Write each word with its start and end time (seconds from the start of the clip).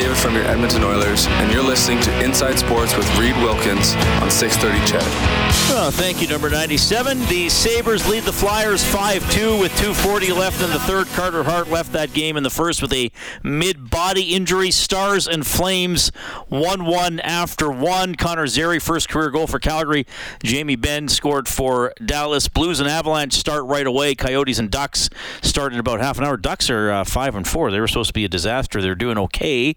McDavid 0.00 0.16
from 0.16 0.34
your 0.34 0.44
Edmonton 0.44 0.82
Oilers, 0.82 1.26
and 1.26 1.52
you're 1.52 1.62
listening 1.62 2.00
to 2.00 2.24
Inside 2.24 2.58
Sports 2.58 2.96
with 2.96 3.06
Reed 3.18 3.36
Wilkins 3.36 3.94
on 4.22 4.30
630 4.30 4.78
Ched. 4.90 5.40
Oh, 5.72 5.90
thank 5.92 6.22
you, 6.22 6.28
number 6.28 6.48
97. 6.48 7.26
The 7.26 7.48
Sabres 7.48 8.08
lead 8.08 8.22
the 8.22 8.32
Flyers 8.32 8.82
5 8.82 9.30
2 9.30 9.60
with 9.60 9.72
2.40 9.72 10.36
left 10.36 10.62
in 10.62 10.70
the 10.70 10.78
third. 10.80 11.06
Carter 11.08 11.44
Hart 11.44 11.68
left 11.68 11.92
that 11.92 12.12
game 12.14 12.36
in 12.36 12.42
the 12.42 12.50
first 12.50 12.80
with 12.80 12.92
a 12.92 13.12
mid 13.42 13.90
body 13.90 14.34
injury. 14.34 14.70
Stars 14.70 15.28
and 15.28 15.46
Flames 15.46 16.10
1 16.48 16.84
1 16.84 17.20
after 17.20 17.70
1. 17.70 18.14
Connor 18.14 18.46
Zary, 18.46 18.78
first 18.78 19.08
career 19.08 19.30
goal 19.30 19.46
for 19.46 19.58
Calgary. 19.58 20.06
Jamie 20.42 20.76
Benn 20.76 21.08
scored 21.08 21.46
for 21.46 21.92
Dallas. 22.04 22.48
Blues 22.48 22.80
and 22.80 22.88
Avalanche 22.88 23.34
start 23.34 23.64
right 23.66 23.86
away. 23.86 24.14
Coyotes 24.14 24.58
and 24.58 24.70
Ducks 24.70 25.10
start 25.42 25.74
in 25.74 25.78
about 25.78 26.00
half 26.00 26.18
an 26.18 26.24
hour. 26.24 26.36
Ducks 26.36 26.70
are 26.70 26.90
uh, 26.90 27.04
5 27.04 27.34
and 27.34 27.46
4. 27.46 27.70
They 27.70 27.80
were 27.80 27.88
supposed 27.88 28.08
to 28.08 28.14
be 28.14 28.24
a 28.24 28.28
disaster. 28.28 28.80
They're 28.80 28.94
doing 28.94 29.18
okay. 29.18 29.76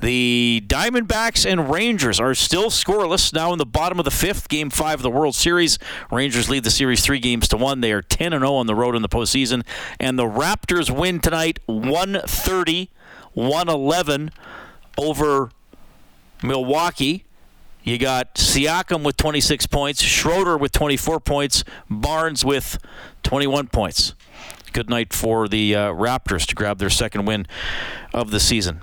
The 0.00 0.62
Diamondbacks 0.66 1.50
and 1.50 1.70
Rangers 1.70 2.20
are 2.20 2.34
still 2.34 2.70
scoreless 2.70 3.32
now 3.32 3.52
in 3.52 3.58
the 3.58 3.66
bottom 3.66 3.98
of 3.98 4.04
the 4.04 4.10
fifth. 4.10 4.48
Game 4.48 4.70
5 4.70 5.00
of 5.00 5.02
the 5.02 5.10
World 5.10 5.34
Series. 5.34 5.78
Rangers 6.10 6.48
lead 6.48 6.64
the 6.64 6.70
series 6.70 7.02
three 7.02 7.20
games 7.20 7.48
to 7.48 7.56
one. 7.56 7.80
They 7.80 7.92
are 7.92 8.02
10 8.02 8.32
and 8.32 8.42
0 8.42 8.54
on 8.54 8.66
the 8.66 8.74
road 8.74 8.94
in 8.94 9.02
the 9.02 9.08
postseason. 9.08 9.64
And 9.98 10.18
the 10.18 10.24
Raptors 10.24 10.90
win 10.90 11.20
tonight 11.20 11.58
130 11.66 12.90
111 13.34 14.30
over 14.96 15.50
Milwaukee. 16.42 17.24
You 17.82 17.98
got 17.98 18.36
Siakam 18.36 19.02
with 19.02 19.16
26 19.18 19.66
points, 19.66 20.02
Schroeder 20.02 20.56
with 20.56 20.72
24 20.72 21.20
points, 21.20 21.64
Barnes 21.90 22.44
with 22.44 22.78
21 23.24 23.68
points. 23.68 24.14
Good 24.72 24.88
night 24.88 25.12
for 25.12 25.48
the 25.48 25.74
uh, 25.74 25.92
Raptors 25.92 26.46
to 26.46 26.54
grab 26.54 26.78
their 26.78 26.90
second 26.90 27.26
win 27.26 27.46
of 28.14 28.30
the 28.30 28.40
season. 28.40 28.80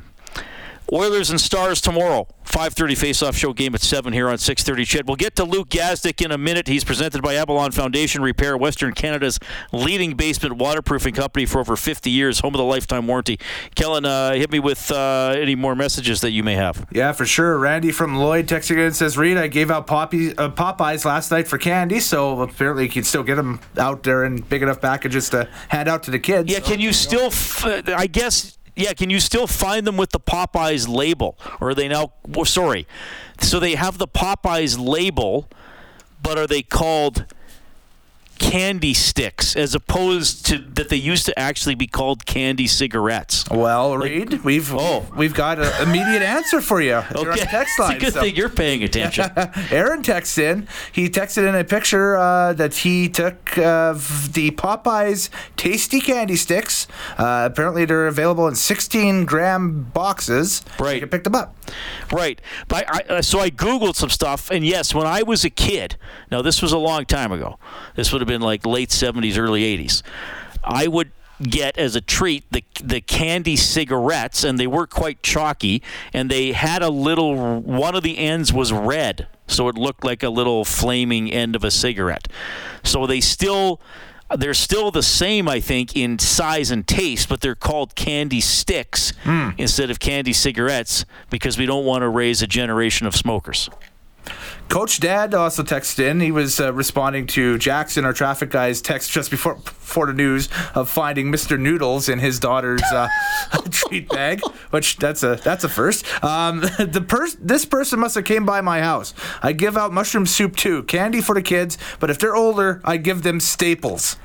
Oilers 0.93 1.29
and 1.29 1.39
Stars 1.39 1.79
tomorrow. 1.79 2.27
5:30 2.43 2.97
face-off 2.97 3.37
show 3.37 3.53
game 3.53 3.73
at 3.73 3.81
7 3.81 4.11
here 4.11 4.27
on 4.27 4.37
6:30 4.37 4.83
Ched. 4.83 5.05
We'll 5.05 5.15
get 5.15 5.37
to 5.37 5.45
Luke 5.45 5.69
Gazdic 5.69 6.23
in 6.23 6.31
a 6.31 6.37
minute. 6.37 6.67
He's 6.67 6.83
presented 6.83 7.21
by 7.21 7.35
Avalon 7.35 7.71
Foundation 7.71 8.21
Repair, 8.21 8.57
Western 8.57 8.93
Canada's 8.93 9.39
leading 9.71 10.15
basement 10.15 10.57
waterproofing 10.57 11.13
company 11.13 11.45
for 11.45 11.59
over 11.59 11.77
50 11.77 12.09
years, 12.09 12.41
home 12.41 12.53
of 12.53 12.57
the 12.57 12.65
lifetime 12.65 13.07
warranty. 13.07 13.39
Kellen, 13.75 14.03
uh, 14.03 14.33
hit 14.33 14.51
me 14.51 14.59
with 14.59 14.91
uh, 14.91 15.33
any 15.37 15.55
more 15.55 15.75
messages 15.75 16.19
that 16.21 16.31
you 16.31 16.43
may 16.43 16.55
have. 16.55 16.85
Yeah, 16.91 17.13
for 17.13 17.25
sure. 17.25 17.57
Randy 17.57 17.91
from 17.91 18.17
Lloyd 18.17 18.47
texting 18.47 18.85
in 18.85 18.91
says, 18.91 19.17
Reed, 19.17 19.37
I 19.37 19.47
gave 19.47 19.71
out 19.71 19.87
Poppy, 19.87 20.35
uh, 20.37 20.49
Popeyes 20.49 21.05
last 21.05 21.31
night 21.31 21.47
for 21.47 21.57
candy, 21.57 22.01
so 22.01 22.41
apparently 22.41 22.83
you 22.83 22.89
can 22.89 23.03
still 23.03 23.23
get 23.23 23.35
them 23.35 23.61
out 23.77 24.03
there 24.03 24.25
in 24.25 24.41
big 24.41 24.61
enough 24.61 24.81
packages 24.81 25.29
to 25.29 25.47
hand 25.69 25.87
out 25.87 26.03
to 26.03 26.11
the 26.11 26.19
kids. 26.19 26.51
Yeah, 26.51 26.59
can 26.59 26.81
you 26.81 26.91
still? 26.91 27.27
F- 27.27 27.63
I 27.87 28.07
guess. 28.07 28.57
Yeah, 28.75 28.93
can 28.93 29.09
you 29.09 29.19
still 29.19 29.47
find 29.47 29.85
them 29.85 29.97
with 29.97 30.11
the 30.11 30.19
Popeyes 30.19 30.87
label, 30.87 31.37
or 31.59 31.69
are 31.69 31.75
they 31.75 31.87
now? 31.87 32.13
Well, 32.27 32.45
sorry, 32.45 32.87
so 33.39 33.59
they 33.59 33.75
have 33.75 33.97
the 33.97 34.07
Popeyes 34.07 34.77
label, 34.79 35.49
but 36.21 36.37
are 36.37 36.47
they 36.47 36.61
called 36.61 37.25
candy 38.41 38.93
sticks 38.93 39.55
as 39.55 39.75
opposed 39.75 40.45
to 40.47 40.57
that 40.57 40.89
they 40.89 40.95
used 40.97 41.25
to 41.27 41.37
actually 41.39 41.75
be 41.75 41.85
called 41.87 42.25
candy 42.25 42.65
cigarettes? 42.67 43.45
Well, 43.49 43.95
Reed, 43.97 44.43
we've 44.43 44.73
Oh. 44.73 45.05
we've 45.15 45.33
got 45.33 45.59
an 45.59 45.71
immediate 45.87 46.23
answer 46.23 46.59
for 46.59 46.81
you. 46.81 46.95
On 46.95 47.37
text 47.37 47.79
line. 47.79 47.93
it's 47.93 48.01
a 48.01 48.05
good 48.05 48.13
so- 48.13 48.21
thing 48.21 48.35
you're 48.35 48.49
paying 48.49 48.83
attention. 48.83 49.29
Aaron 49.71 50.01
texts 50.01 50.37
in. 50.37 50.67
He 50.91 51.07
texted 51.09 51.47
in 51.47 51.55
a 51.55 51.63
picture 51.63 52.17
uh, 52.17 52.53
that 52.53 52.73
he 52.73 53.07
took 53.07 53.57
of 53.59 54.33
the 54.33 54.51
Popeyes 54.51 55.29
tasty 55.55 56.01
candy 56.01 56.35
sticks. 56.35 56.87
Uh, 57.17 57.47
apparently, 57.51 57.85
they're 57.85 58.07
available 58.07 58.47
in 58.47 58.55
16 58.55 59.25
gram 59.25 59.83
boxes. 59.93 60.63
Right. 60.79 60.95
You 60.95 60.99
can 61.01 61.09
pick 61.09 61.23
them 61.23 61.35
up. 61.35 61.55
Right. 62.11 62.41
But 62.67 62.85
I, 62.89 63.13
uh, 63.15 63.21
so 63.21 63.39
I 63.39 63.49
Googled 63.51 63.95
some 63.95 64.09
stuff, 64.09 64.49
and 64.49 64.65
yes, 64.65 64.95
when 64.95 65.05
I 65.05 65.21
was 65.23 65.45
a 65.45 65.49
kid, 65.49 65.95
now 66.31 66.41
this 66.41 66.61
was 66.61 66.71
a 66.71 66.77
long 66.77 67.05
time 67.05 67.31
ago, 67.31 67.59
this 67.95 68.11
would 68.11 68.19
have 68.21 68.27
been 68.31 68.41
like 68.41 68.65
late 68.65 68.89
70s, 68.89 69.37
early 69.37 69.63
80s, 69.77 70.03
I 70.63 70.87
would 70.87 71.11
get 71.41 71.75
as 71.77 71.95
a 71.95 72.01
treat 72.01 72.45
the 72.51 72.63
the 72.83 73.01
candy 73.01 73.55
cigarettes 73.55 74.43
and 74.43 74.59
they 74.59 74.67
were 74.67 74.85
quite 74.85 75.23
chalky 75.23 75.81
and 76.13 76.29
they 76.29 76.51
had 76.51 76.83
a 76.83 76.89
little 76.89 77.59
one 77.59 77.95
of 77.95 78.03
the 78.03 78.19
ends 78.19 78.53
was 78.53 78.71
red 78.71 79.27
so 79.51 79.67
it 79.67 79.75
looked 79.75 80.03
like 80.03 80.23
a 80.23 80.29
little 80.29 80.63
flaming 80.65 81.31
end 81.31 81.55
of 81.55 81.63
a 81.63 81.71
cigarette. 81.71 82.27
So 82.83 83.05
they 83.05 83.21
still 83.21 83.81
they're 84.37 84.53
still 84.53 84.91
the 84.91 85.03
same, 85.03 85.49
I 85.49 85.59
think, 85.59 85.93
in 85.93 86.17
size 86.17 86.71
and 86.71 86.87
taste, 86.87 87.27
but 87.27 87.41
they're 87.41 87.53
called 87.53 87.95
candy 87.95 88.39
sticks 88.39 89.11
hmm. 89.23 89.49
instead 89.57 89.91
of 89.91 89.99
candy 89.99 90.31
cigarettes 90.31 91.03
because 91.29 91.57
we 91.57 91.65
don't 91.65 91.83
want 91.83 92.03
to 92.03 92.07
raise 92.07 92.41
a 92.41 92.47
generation 92.47 93.07
of 93.07 93.15
smokers. 93.15 93.69
Coach 94.71 95.01
Dad 95.01 95.33
also 95.33 95.63
texted 95.63 95.99
in. 95.99 96.21
He 96.21 96.31
was 96.31 96.61
uh, 96.61 96.71
responding 96.71 97.27
to 97.27 97.57
Jackson, 97.57 98.05
our 98.05 98.13
traffic 98.13 98.51
guy's 98.51 98.81
text 98.81 99.11
just 99.11 99.29
before 99.29 99.55
before 99.55 100.05
the 100.05 100.13
news 100.13 100.47
of 100.73 100.89
finding 100.89 101.29
Mr. 101.29 101.59
Noodles 101.59 102.07
in 102.07 102.19
his 102.19 102.39
daughter's 102.39 102.81
uh, 102.83 103.09
treat 103.69 104.07
bag, 104.07 104.39
which 104.69 104.95
that's 104.95 105.23
a 105.23 105.35
that's 105.43 105.65
a 105.65 105.69
first. 105.69 106.05
Um, 106.23 106.61
the 106.79 107.03
pers- 107.05 107.35
this 107.35 107.65
person 107.65 107.99
must 107.99 108.15
have 108.15 108.23
came 108.23 108.45
by 108.45 108.61
my 108.61 108.79
house. 108.79 109.13
I 109.43 109.51
give 109.51 109.75
out 109.75 109.91
mushroom 109.91 110.25
soup 110.25 110.55
too, 110.55 110.83
candy 110.83 111.19
for 111.19 111.35
the 111.35 111.41
kids, 111.41 111.77
but 111.99 112.09
if 112.09 112.17
they're 112.17 112.37
older, 112.37 112.79
I 112.85 112.95
give 112.95 113.23
them 113.23 113.41
staples. 113.41 114.15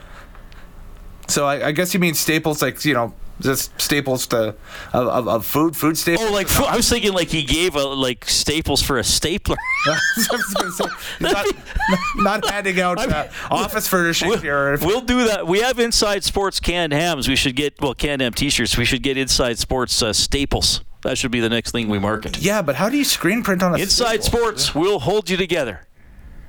So 1.27 1.45
I, 1.45 1.67
I 1.67 1.73
guess 1.73 1.93
you 1.93 1.99
mean 1.99 2.15
staples 2.15 2.63
like 2.63 2.85
you 2.85 2.95
know 2.95 3.15
just 3.41 3.79
staples 3.81 4.27
to 4.29 4.55
of, 4.93 5.09
of, 5.09 5.29
of 5.29 5.47
food 5.47 5.77
food 5.77 5.97
staples. 5.99 6.29
Oh, 6.29 6.33
like 6.33 6.51
I 6.61 6.77
was 6.77 6.89
thinking, 6.89 7.13
like 7.13 7.29
he 7.29 7.43
gave 7.43 7.77
a 7.77 7.85
like 7.85 8.25
staples 8.29 8.83
for 8.83 8.99
a 8.99 9.05
stapler. 9.05 9.57
I 9.87 9.99
was 10.17 10.55
gonna 10.55 10.71
say, 10.73 10.85
he's 11.19 11.33
not, 11.33 11.47
not 12.17 12.51
handing 12.51 12.81
out 12.81 12.99
uh, 12.99 13.29
office 13.51 13.87
furnishings 13.89 14.41
here. 14.41 14.79
We'll 14.79 15.01
do 15.01 15.27
that. 15.27 15.47
We 15.47 15.61
have 15.61 15.79
Inside 15.79 16.25
Sports 16.25 16.61
canned 16.61 16.93
hams. 16.93 17.29
We 17.29 17.37
should 17.37 17.57
get 17.57 17.81
well 17.81 17.95
canned 17.95 18.23
ham 18.23 18.33
T-shirts. 18.33 18.77
We 18.77 18.85
should 18.85 19.03
get 19.03 19.17
Inside 19.17 19.59
Sports 19.59 20.03
uh, 20.03 20.13
staples. 20.13 20.83
That 21.03 21.19
should 21.19 21.31
be 21.31 21.41
the 21.41 21.49
next 21.51 21.71
thing 21.71 21.89
we 21.89 21.99
market. 21.99 22.39
Yeah, 22.39 22.63
but 22.63 22.75
how 22.75 22.89
do 22.89 22.97
you 22.97 23.05
screen 23.05 23.43
print 23.43 23.63
on 23.63 23.75
a 23.75 23.79
Inside 23.79 24.25
staple? 24.25 24.39
Sports 24.41 24.75
will 24.75 24.99
hold 24.99 25.31
you 25.31 25.37
together. 25.37 25.87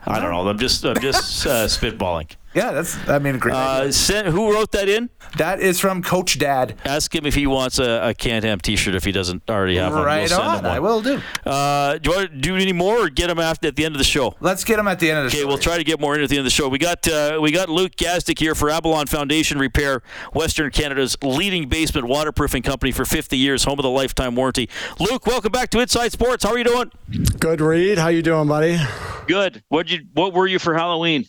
I 0.06 0.20
don't 0.20 0.32
know. 0.32 0.48
I'm 0.48 0.58
just 0.58 0.86
I'm 0.86 1.00
just 1.00 1.46
uh, 1.46 1.50
spitballing. 1.68 2.32
Yeah, 2.58 2.72
that's 2.72 2.98
I 3.08 3.20
mean 3.20 3.38
great. 3.38 3.54
Uh, 3.54 3.92
send, 3.92 4.30
who 4.30 4.52
wrote 4.52 4.72
that 4.72 4.90
in? 4.90 5.12
that 5.38 5.60
is 5.60 5.80
from 5.80 6.02
Coach 6.02 6.40
Dad. 6.40 6.76
Ask 6.86 7.14
him 7.14 7.24
if 7.28 7.36
he 7.36 7.46
wants 7.46 7.78
a, 7.78 8.10
a 8.10 8.14
canned 8.16 8.46
ham 8.46 8.60
T-shirt 8.60 8.96
if 8.96 9.04
he 9.04 9.12
doesn't 9.12 9.44
already 9.48 9.76
have 9.76 9.94
one. 9.94 10.04
Right 10.04 10.28
we'll 10.28 10.42
on. 10.42 10.64
one. 10.64 10.66
I 10.66 10.80
will 10.80 11.04
do. 11.04 11.22
Uh, 11.46 12.00
do 12.00 12.10
you 12.10 12.16
want 12.18 12.32
to 12.32 12.38
do 12.38 12.56
any 12.56 12.74
more 12.74 13.06
or 13.06 13.10
get 13.10 13.30
him 13.30 13.38
after 13.38 13.68
at 13.68 13.76
the 13.76 13.86
end 13.86 13.94
of 13.94 14.00
the 14.00 14.04
show? 14.04 14.36
Let's 14.40 14.64
get 14.64 14.80
him 14.80 14.88
at 14.88 15.00
the 15.00 15.12
end 15.12 15.20
of 15.20 15.24
the 15.26 15.28
Okay, 15.28 15.38
show. 15.38 15.42
Okay, 15.44 15.48
we'll 15.48 15.60
try 15.60 15.78
to 15.78 15.84
get 15.84 16.00
more 16.00 16.16
in 16.16 16.24
at 16.24 16.30
the 16.30 16.36
end 16.38 16.40
of 16.40 16.46
the 16.46 16.50
show. 16.50 16.68
We 16.68 16.80
got 16.80 17.08
uh, 17.08 17.38
we 17.40 17.52
got 17.52 17.70
Luke 17.70 17.96
Gazdic 17.96 18.40
here 18.40 18.56
for 18.56 18.72
Avalon 18.72 19.06
Foundation 19.06 19.60
Repair, 19.60 20.02
Western 20.34 20.72
Canada's 20.72 21.16
leading 21.22 21.70
basement 21.70 22.08
waterproofing 22.08 22.64
company 22.64 22.92
for 22.92 23.06
50 23.06 23.38
years, 23.38 23.66
home 23.66 23.78
of 23.78 23.84
the 23.84 23.90
lifetime 23.92 24.34
warranty. 24.36 24.68
Luke, 25.00 25.28
welcome 25.28 25.52
back 25.52 25.70
to 25.70 25.80
Inside 25.80 26.12
Sports. 26.12 26.44
How 26.44 26.54
are 26.54 26.58
you 26.58 26.64
doing? 26.64 26.92
Good, 27.38 27.62
Reed. 27.62 28.00
How 28.00 28.08
you 28.08 28.24
doing, 28.24 28.48
buddy? 28.48 28.80
Good. 29.28 29.64
What 29.70 29.92
you 29.92 30.00
What 30.14 30.34
were 30.34 30.48
you 30.48 30.58
for 30.58 30.74
Halloween? 30.74 31.28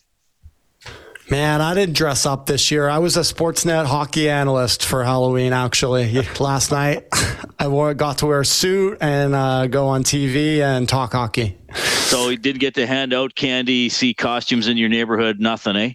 Man, 1.30 1.60
I 1.60 1.74
didn't 1.74 1.94
dress 1.94 2.24
up 2.24 2.46
this 2.46 2.70
year. 2.70 2.88
I 2.88 2.98
was 2.98 3.18
a 3.18 3.20
Sportsnet 3.20 3.84
hockey 3.84 4.30
analyst 4.30 4.86
for 4.86 5.04
Halloween. 5.04 5.52
Actually, 5.52 6.22
last 6.40 6.72
night 6.72 7.04
I 7.58 7.68
wore, 7.68 7.92
got 7.92 8.18
to 8.18 8.26
wear 8.26 8.40
a 8.40 8.46
suit 8.46 8.96
and 9.02 9.34
uh, 9.34 9.66
go 9.66 9.88
on 9.88 10.04
TV 10.04 10.60
and 10.60 10.88
talk 10.88 11.12
hockey. 11.12 11.58
So 11.74 12.30
you 12.30 12.38
did 12.38 12.58
get 12.58 12.74
to 12.76 12.86
hand 12.86 13.12
out 13.12 13.34
candy, 13.34 13.90
see 13.90 14.14
costumes 14.14 14.68
in 14.68 14.78
your 14.78 14.88
neighborhood. 14.88 15.38
Nothing, 15.38 15.76
eh? 15.76 15.92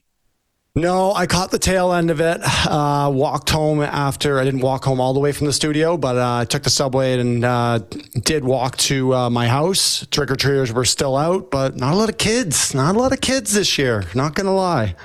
No, 0.75 1.13
I 1.13 1.25
caught 1.25 1.49
the 1.49 1.59
tail 1.59 1.93
end 1.93 2.11
of 2.11 2.19
it. 2.19 2.39
Uh, 2.43 3.09
walked 3.11 3.49
home 3.49 3.81
after. 3.81 4.39
I 4.39 4.43
didn't 4.43 4.61
walk 4.61 4.83
home 4.83 4.99
all 4.99 5.13
the 5.13 5.19
way 5.19 5.31
from 5.31 5.47
the 5.47 5.53
studio, 5.53 5.97
but 5.97 6.15
uh, 6.15 6.37
I 6.37 6.45
took 6.45 6.63
the 6.63 6.71
subway 6.71 7.19
and 7.19 7.43
uh, 7.43 7.79
did 8.23 8.43
walk 8.43 8.77
to 8.77 9.13
uh, 9.15 9.29
my 9.31 9.47
house. 9.47 10.05
Trick 10.11 10.29
or 10.29 10.35
treaters 10.35 10.71
were 10.71 10.85
still 10.85 11.15
out, 11.15 11.49
but 11.49 11.75
not 11.75 11.93
a 11.93 11.95
lot 11.95 12.09
of 12.09 12.17
kids. 12.19 12.73
Not 12.75 12.95
a 12.95 12.99
lot 12.99 13.13
of 13.13 13.21
kids 13.21 13.53
this 13.53 13.79
year. 13.79 14.03
Not 14.13 14.35
gonna 14.35 14.53
lie. 14.53 14.95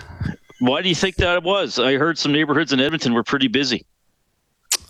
Why 0.60 0.82
do 0.82 0.88
you 0.88 0.94
think 0.94 1.16
that 1.16 1.36
it 1.36 1.42
was? 1.42 1.78
I 1.78 1.94
heard 1.94 2.18
some 2.18 2.32
neighborhoods 2.32 2.72
in 2.72 2.80
Edmonton 2.80 3.14
were 3.14 3.22
pretty 3.22 3.48
busy. 3.48 3.86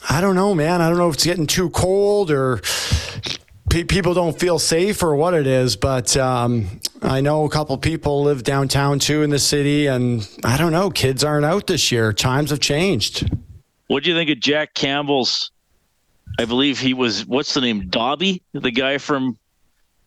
I 0.08 0.20
don't 0.20 0.34
know, 0.34 0.54
man. 0.54 0.80
I 0.80 0.88
don't 0.88 0.98
know 0.98 1.08
if 1.08 1.14
it's 1.14 1.24
getting 1.24 1.46
too 1.46 1.70
cold 1.70 2.30
or 2.30 2.60
pe- 3.68 3.84
people 3.84 4.14
don't 4.14 4.38
feel 4.38 4.58
safe 4.58 5.02
or 5.02 5.14
what 5.14 5.34
it 5.34 5.46
is, 5.46 5.76
but 5.76 6.16
um, 6.16 6.80
I 7.02 7.20
know 7.20 7.44
a 7.44 7.50
couple 7.50 7.76
people 7.78 8.22
live 8.22 8.42
downtown 8.42 8.98
too 8.98 9.22
in 9.22 9.30
the 9.30 9.38
city, 9.38 9.86
and 9.86 10.28
I 10.44 10.56
don't 10.56 10.72
know. 10.72 10.90
Kids 10.90 11.22
aren't 11.22 11.44
out 11.44 11.66
this 11.66 11.92
year. 11.92 12.12
Times 12.12 12.50
have 12.50 12.60
changed. 12.60 13.28
What 13.88 14.04
do 14.04 14.10
you 14.10 14.16
think 14.16 14.30
of 14.30 14.40
Jack 14.40 14.74
Campbell's? 14.74 15.50
I 16.38 16.44
believe 16.44 16.78
he 16.78 16.94
was 16.94 17.26
what's 17.26 17.54
the 17.54 17.60
name 17.60 17.88
Dobby, 17.88 18.42
the 18.52 18.70
guy 18.70 18.98
from 18.98 19.38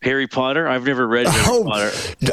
Harry 0.01 0.27
Potter. 0.27 0.67
I've 0.67 0.83
never 0.85 1.07
read 1.07 1.27
Harry 1.27 1.45
Oh, 1.47 1.63
Potter. 1.63 1.91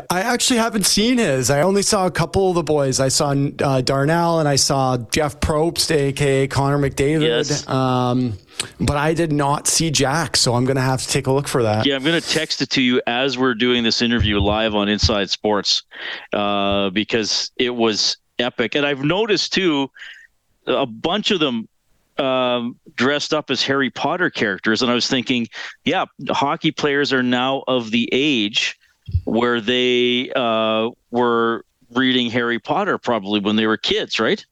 I 0.08 0.20
actually 0.22 0.58
haven't 0.58 0.86
seen 0.86 1.18
his. 1.18 1.50
I 1.50 1.60
only 1.62 1.82
saw 1.82 2.06
a 2.06 2.10
couple 2.10 2.48
of 2.48 2.54
the 2.54 2.62
boys. 2.62 2.98
I 2.98 3.08
saw 3.08 3.34
uh, 3.62 3.80
Darnell 3.82 4.40
and 4.40 4.48
I 4.48 4.56
saw 4.56 4.96
Jeff 4.96 5.38
Probst, 5.40 5.90
aka 5.90 6.46
Connor 6.48 6.78
McDavid. 6.78 7.22
Yes. 7.22 7.68
Um, 7.68 8.34
but 8.80 8.96
I 8.96 9.12
did 9.12 9.32
not 9.32 9.66
see 9.68 9.90
Jack, 9.90 10.36
so 10.36 10.54
I'm 10.54 10.64
going 10.64 10.76
to 10.76 10.82
have 10.82 11.02
to 11.02 11.08
take 11.08 11.26
a 11.26 11.32
look 11.32 11.46
for 11.46 11.62
that. 11.62 11.84
Yeah, 11.84 11.96
I'm 11.96 12.02
going 12.04 12.20
to 12.20 12.26
text 12.28 12.62
it 12.62 12.70
to 12.70 12.82
you 12.82 13.02
as 13.06 13.36
we're 13.36 13.54
doing 13.54 13.84
this 13.84 14.00
interview 14.02 14.38
live 14.40 14.74
on 14.74 14.88
Inside 14.88 15.28
Sports 15.30 15.82
uh, 16.32 16.88
because 16.90 17.52
it 17.56 17.70
was 17.70 18.16
epic. 18.38 18.74
And 18.76 18.86
I've 18.86 19.04
noticed 19.04 19.52
too, 19.52 19.90
a 20.66 20.86
bunch 20.86 21.30
of 21.30 21.38
them 21.40 21.68
um, 22.18 22.76
dressed 22.94 23.32
up 23.32 23.50
as 23.50 23.62
Harry 23.62 23.90
Potter 23.90 24.30
characters. 24.30 24.82
And 24.82 24.90
I 24.90 24.94
was 24.94 25.08
thinking, 25.08 25.48
yeah, 25.84 26.06
hockey 26.28 26.70
players 26.70 27.12
are 27.12 27.22
now 27.22 27.64
of 27.66 27.90
the 27.90 28.08
age 28.12 28.78
where 29.24 29.60
they 29.60 30.30
uh, 30.34 30.90
were 31.10 31.64
reading 31.94 32.30
Harry 32.30 32.58
Potter 32.58 32.98
probably 32.98 33.40
when 33.40 33.56
they 33.56 33.66
were 33.66 33.76
kids, 33.76 34.20
right? 34.20 34.44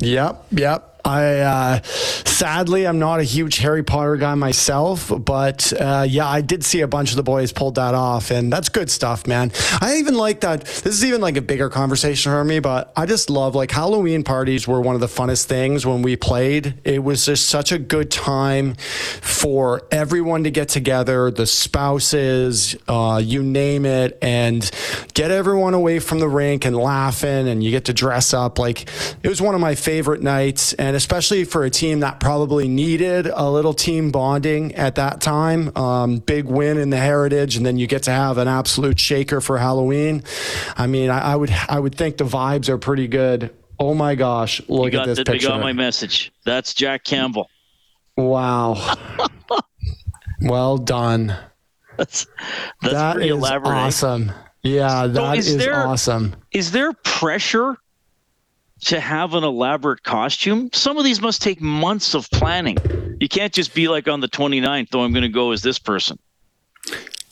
Yep, 0.00 0.46
yep. 0.50 0.95
I 1.06 1.38
uh, 1.38 1.82
sadly 1.82 2.86
I'm 2.86 2.98
not 2.98 3.20
a 3.20 3.22
huge 3.22 3.58
Harry 3.58 3.84
Potter 3.84 4.16
guy 4.16 4.34
myself, 4.34 5.12
but 5.16 5.72
uh, 5.72 6.04
yeah, 6.08 6.26
I 6.26 6.40
did 6.40 6.64
see 6.64 6.80
a 6.80 6.88
bunch 6.88 7.10
of 7.10 7.16
the 7.16 7.22
boys 7.22 7.52
pulled 7.52 7.76
that 7.76 7.94
off, 7.94 8.32
and 8.32 8.52
that's 8.52 8.68
good 8.68 8.90
stuff, 8.90 9.26
man. 9.26 9.52
I 9.80 9.96
even 9.98 10.14
like 10.14 10.40
that. 10.40 10.64
This 10.64 10.86
is 10.86 11.04
even 11.04 11.20
like 11.20 11.36
a 11.36 11.42
bigger 11.42 11.70
conversation 11.70 12.32
for 12.32 12.44
me, 12.44 12.58
but 12.58 12.92
I 12.96 13.06
just 13.06 13.30
love 13.30 13.54
like 13.54 13.70
Halloween 13.70 14.24
parties 14.24 14.66
were 14.66 14.80
one 14.80 14.96
of 14.96 15.00
the 15.00 15.06
funnest 15.06 15.44
things 15.44 15.86
when 15.86 16.02
we 16.02 16.16
played. 16.16 16.74
It 16.84 17.04
was 17.04 17.24
just 17.24 17.48
such 17.48 17.70
a 17.70 17.78
good 17.78 18.10
time 18.10 18.74
for 18.74 19.82
everyone 19.92 20.42
to 20.42 20.50
get 20.50 20.68
together, 20.68 21.30
the 21.30 21.46
spouses, 21.46 22.74
uh, 22.88 23.20
you 23.22 23.44
name 23.44 23.86
it, 23.86 24.18
and 24.20 24.68
get 25.14 25.30
everyone 25.30 25.74
away 25.74 26.00
from 26.00 26.18
the 26.18 26.28
rink 26.28 26.64
and 26.64 26.76
laughing, 26.76 27.46
and 27.46 27.62
you 27.62 27.70
get 27.70 27.84
to 27.84 27.92
dress 27.92 28.34
up. 28.34 28.58
Like 28.58 28.88
it 29.22 29.28
was 29.28 29.40
one 29.40 29.54
of 29.54 29.60
my 29.60 29.76
favorite 29.76 30.20
nights, 30.20 30.72
and 30.72 30.95
especially 30.96 31.44
for 31.44 31.64
a 31.64 31.70
team 31.70 32.00
that 32.00 32.18
probably 32.18 32.66
needed 32.66 33.26
a 33.26 33.48
little 33.48 33.74
team 33.74 34.10
bonding 34.10 34.74
at 34.74 34.96
that 34.96 35.20
time. 35.20 35.76
Um, 35.76 36.18
big 36.18 36.46
win 36.46 36.78
in 36.78 36.90
the 36.90 36.96
Heritage, 36.96 37.56
and 37.56 37.64
then 37.64 37.78
you 37.78 37.86
get 37.86 38.02
to 38.04 38.10
have 38.10 38.38
an 38.38 38.48
absolute 38.48 38.98
shaker 38.98 39.40
for 39.40 39.58
Halloween. 39.58 40.24
I 40.76 40.86
mean, 40.86 41.10
I, 41.10 41.32
I 41.32 41.36
would 41.36 41.50
I 41.68 41.78
would 41.78 41.94
think 41.94 42.16
the 42.16 42.24
vibes 42.24 42.68
are 42.68 42.78
pretty 42.78 43.06
good. 43.06 43.54
Oh 43.78 43.94
my 43.94 44.14
gosh, 44.14 44.60
look 44.68 44.94
at 44.94 45.06
this 45.06 45.18
the, 45.18 45.24
picture. 45.24 45.48
They 45.48 45.52
got 45.52 45.60
my 45.60 45.72
message. 45.72 46.32
That's 46.44 46.74
Jack 46.74 47.04
Campbell. 47.04 47.48
Wow. 48.16 48.94
well 50.40 50.78
done. 50.78 51.36
That's 51.96 52.26
that's 52.82 52.94
That 52.94 53.14
pretty 53.14 53.28
is 53.28 53.36
elaborate. 53.36 53.74
eh? 53.74 53.86
awesome. 53.86 54.32
Yeah, 54.62 55.06
that 55.06 55.38
is 55.38 55.48
is, 55.48 55.56
there- 55.58 55.86
awesome. 55.86 56.34
Is 56.52 56.72
there 56.72 56.92
pressure 57.04 57.76
to 58.86 59.00
have 59.00 59.34
an 59.34 59.44
elaborate 59.44 60.02
costume? 60.02 60.70
Some 60.72 60.96
of 60.96 61.04
these 61.04 61.20
must 61.20 61.42
take 61.42 61.60
months 61.60 62.14
of 62.14 62.30
planning. 62.30 62.76
You 63.20 63.28
can't 63.28 63.52
just 63.52 63.74
be 63.74 63.88
like 63.88 64.08
on 64.08 64.20
the 64.20 64.28
29th, 64.28 64.90
though 64.90 65.02
I'm 65.02 65.12
going 65.12 65.22
to 65.22 65.28
go 65.28 65.52
as 65.52 65.62
this 65.62 65.78
person. 65.78 66.18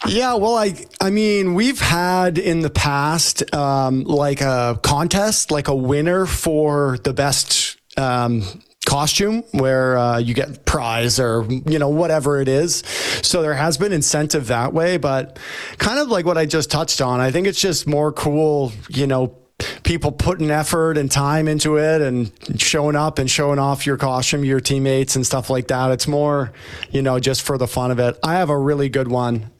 Yeah, 0.06 0.34
well, 0.34 0.56
I 0.56 0.74
I 1.00 1.10
mean, 1.10 1.54
we've 1.54 1.80
had 1.80 2.36
in 2.36 2.60
the 2.60 2.68
past 2.68 3.54
um, 3.54 4.04
like 4.04 4.42
a 4.42 4.78
contest, 4.82 5.50
like 5.50 5.68
a 5.68 5.74
winner 5.74 6.26
for 6.26 6.98
the 7.04 7.14
best 7.14 7.78
um, 7.96 8.42
costume, 8.84 9.44
where 9.52 9.96
uh, 9.96 10.18
you 10.18 10.34
get 10.34 10.66
prize 10.66 11.18
or 11.18 11.46
you 11.48 11.78
know 11.78 11.88
whatever 11.88 12.38
it 12.40 12.48
is. 12.48 12.82
So 13.22 13.40
there 13.40 13.54
has 13.54 13.78
been 13.78 13.92
incentive 13.92 14.48
that 14.48 14.74
way, 14.74 14.98
but 14.98 15.38
kind 15.78 15.98
of 15.98 16.08
like 16.08 16.26
what 16.26 16.36
I 16.36 16.44
just 16.44 16.70
touched 16.70 17.00
on, 17.00 17.20
I 17.20 17.30
think 17.30 17.46
it's 17.46 17.60
just 17.60 17.86
more 17.86 18.12
cool, 18.12 18.72
you 18.90 19.06
know. 19.06 19.38
People 19.84 20.12
putting 20.12 20.50
effort 20.50 20.98
and 20.98 21.10
time 21.10 21.46
into 21.46 21.76
it 21.76 22.02
and 22.02 22.32
showing 22.60 22.96
up 22.96 23.18
and 23.18 23.30
showing 23.30 23.58
off 23.58 23.86
your 23.86 23.96
costume, 23.96 24.44
your 24.44 24.60
teammates 24.60 25.14
and 25.14 25.24
stuff 25.24 25.48
like 25.50 25.68
that. 25.68 25.90
It's 25.92 26.08
more, 26.08 26.52
you 26.90 27.02
know, 27.02 27.20
just 27.20 27.42
for 27.42 27.56
the 27.56 27.68
fun 27.68 27.90
of 27.90 27.98
it. 27.98 28.18
I 28.22 28.34
have 28.34 28.50
a 28.50 28.58
really 28.58 28.88
good 28.88 29.08
one. 29.08 29.50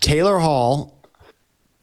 Taylor 0.00 0.38
Hall, 0.38 0.98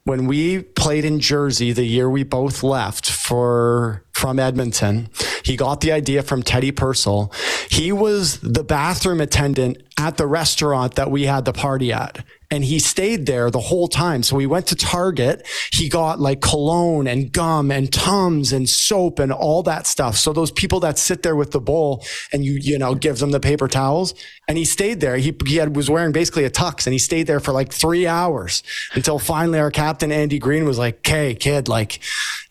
when 0.04 0.28
we 0.28 0.62
played 0.62 1.06
in 1.06 1.20
Jersey 1.20 1.72
the 1.72 1.86
year 1.86 2.10
we 2.10 2.24
both 2.24 2.62
left 2.62 3.10
for 3.10 4.04
from 4.14 4.40
Edmonton, 4.40 5.10
he 5.44 5.58
got 5.58 5.82
the 5.82 5.92
idea 5.92 6.22
from 6.22 6.44
Teddy 6.44 6.72
Purcell. 6.72 7.34
He 7.70 7.92
was 7.92 8.40
the 8.40 8.64
bathroom 8.64 9.20
attendant 9.20 9.78
at 9.98 10.18
the 10.18 10.28
restaurant 10.28 10.96
that 10.96 11.10
we 11.10 11.24
had 11.24 11.46
the 11.46 11.54
party 11.54 11.92
at. 11.92 12.24
And 12.56 12.64
he 12.64 12.80
stayed 12.80 13.26
there 13.26 13.52
the 13.52 13.60
whole 13.60 13.90
time. 13.90 14.24
So 14.24 14.38
we 14.38 14.46
went 14.46 14.68
to 14.68 14.78
Target. 14.78 15.46
He 15.74 15.90
got 15.90 16.22
like 16.22 16.40
cologne 16.40 17.06
and 17.06 17.30
gum 17.30 17.70
and 17.70 17.92
Tums 17.92 18.54
and 18.54 18.70
soap 18.70 19.20
and 19.20 19.34
all 19.34 19.62
that 19.64 19.86
stuff. 19.86 20.16
So 20.16 20.32
those 20.32 20.52
people 20.52 20.80
that 20.80 20.98
sit 20.98 21.22
there 21.22 21.36
with 21.36 21.52
the 21.52 21.60
bowl 21.60 22.06
and 22.32 22.46
you, 22.46 22.54
you 22.54 22.80
know, 22.80 22.96
gives 22.96 23.20
them 23.20 23.32
the 23.32 23.42
paper 23.42 23.68
towels. 23.68 24.14
And 24.48 24.58
he 24.58 24.64
stayed 24.64 25.02
there. 25.02 25.18
He, 25.18 25.36
he 25.46 25.58
had, 25.58 25.76
was 25.76 25.90
wearing 25.90 26.14
basically 26.14 26.46
a 26.46 26.50
tux 26.50 26.88
and 26.88 26.94
he 26.94 27.00
stayed 27.00 27.28
there 27.28 27.42
for 27.42 27.52
like 27.52 27.74
three 27.74 28.08
hours 28.08 28.64
until 28.94 29.20
finally 29.20 29.60
our 29.60 29.72
captain, 29.72 30.14
Andy 30.14 30.40
Greene 30.40 30.64
was 30.64 30.78
like, 30.78 31.00
Okay, 31.00 31.36
kid, 31.36 31.68
like, 31.68 32.00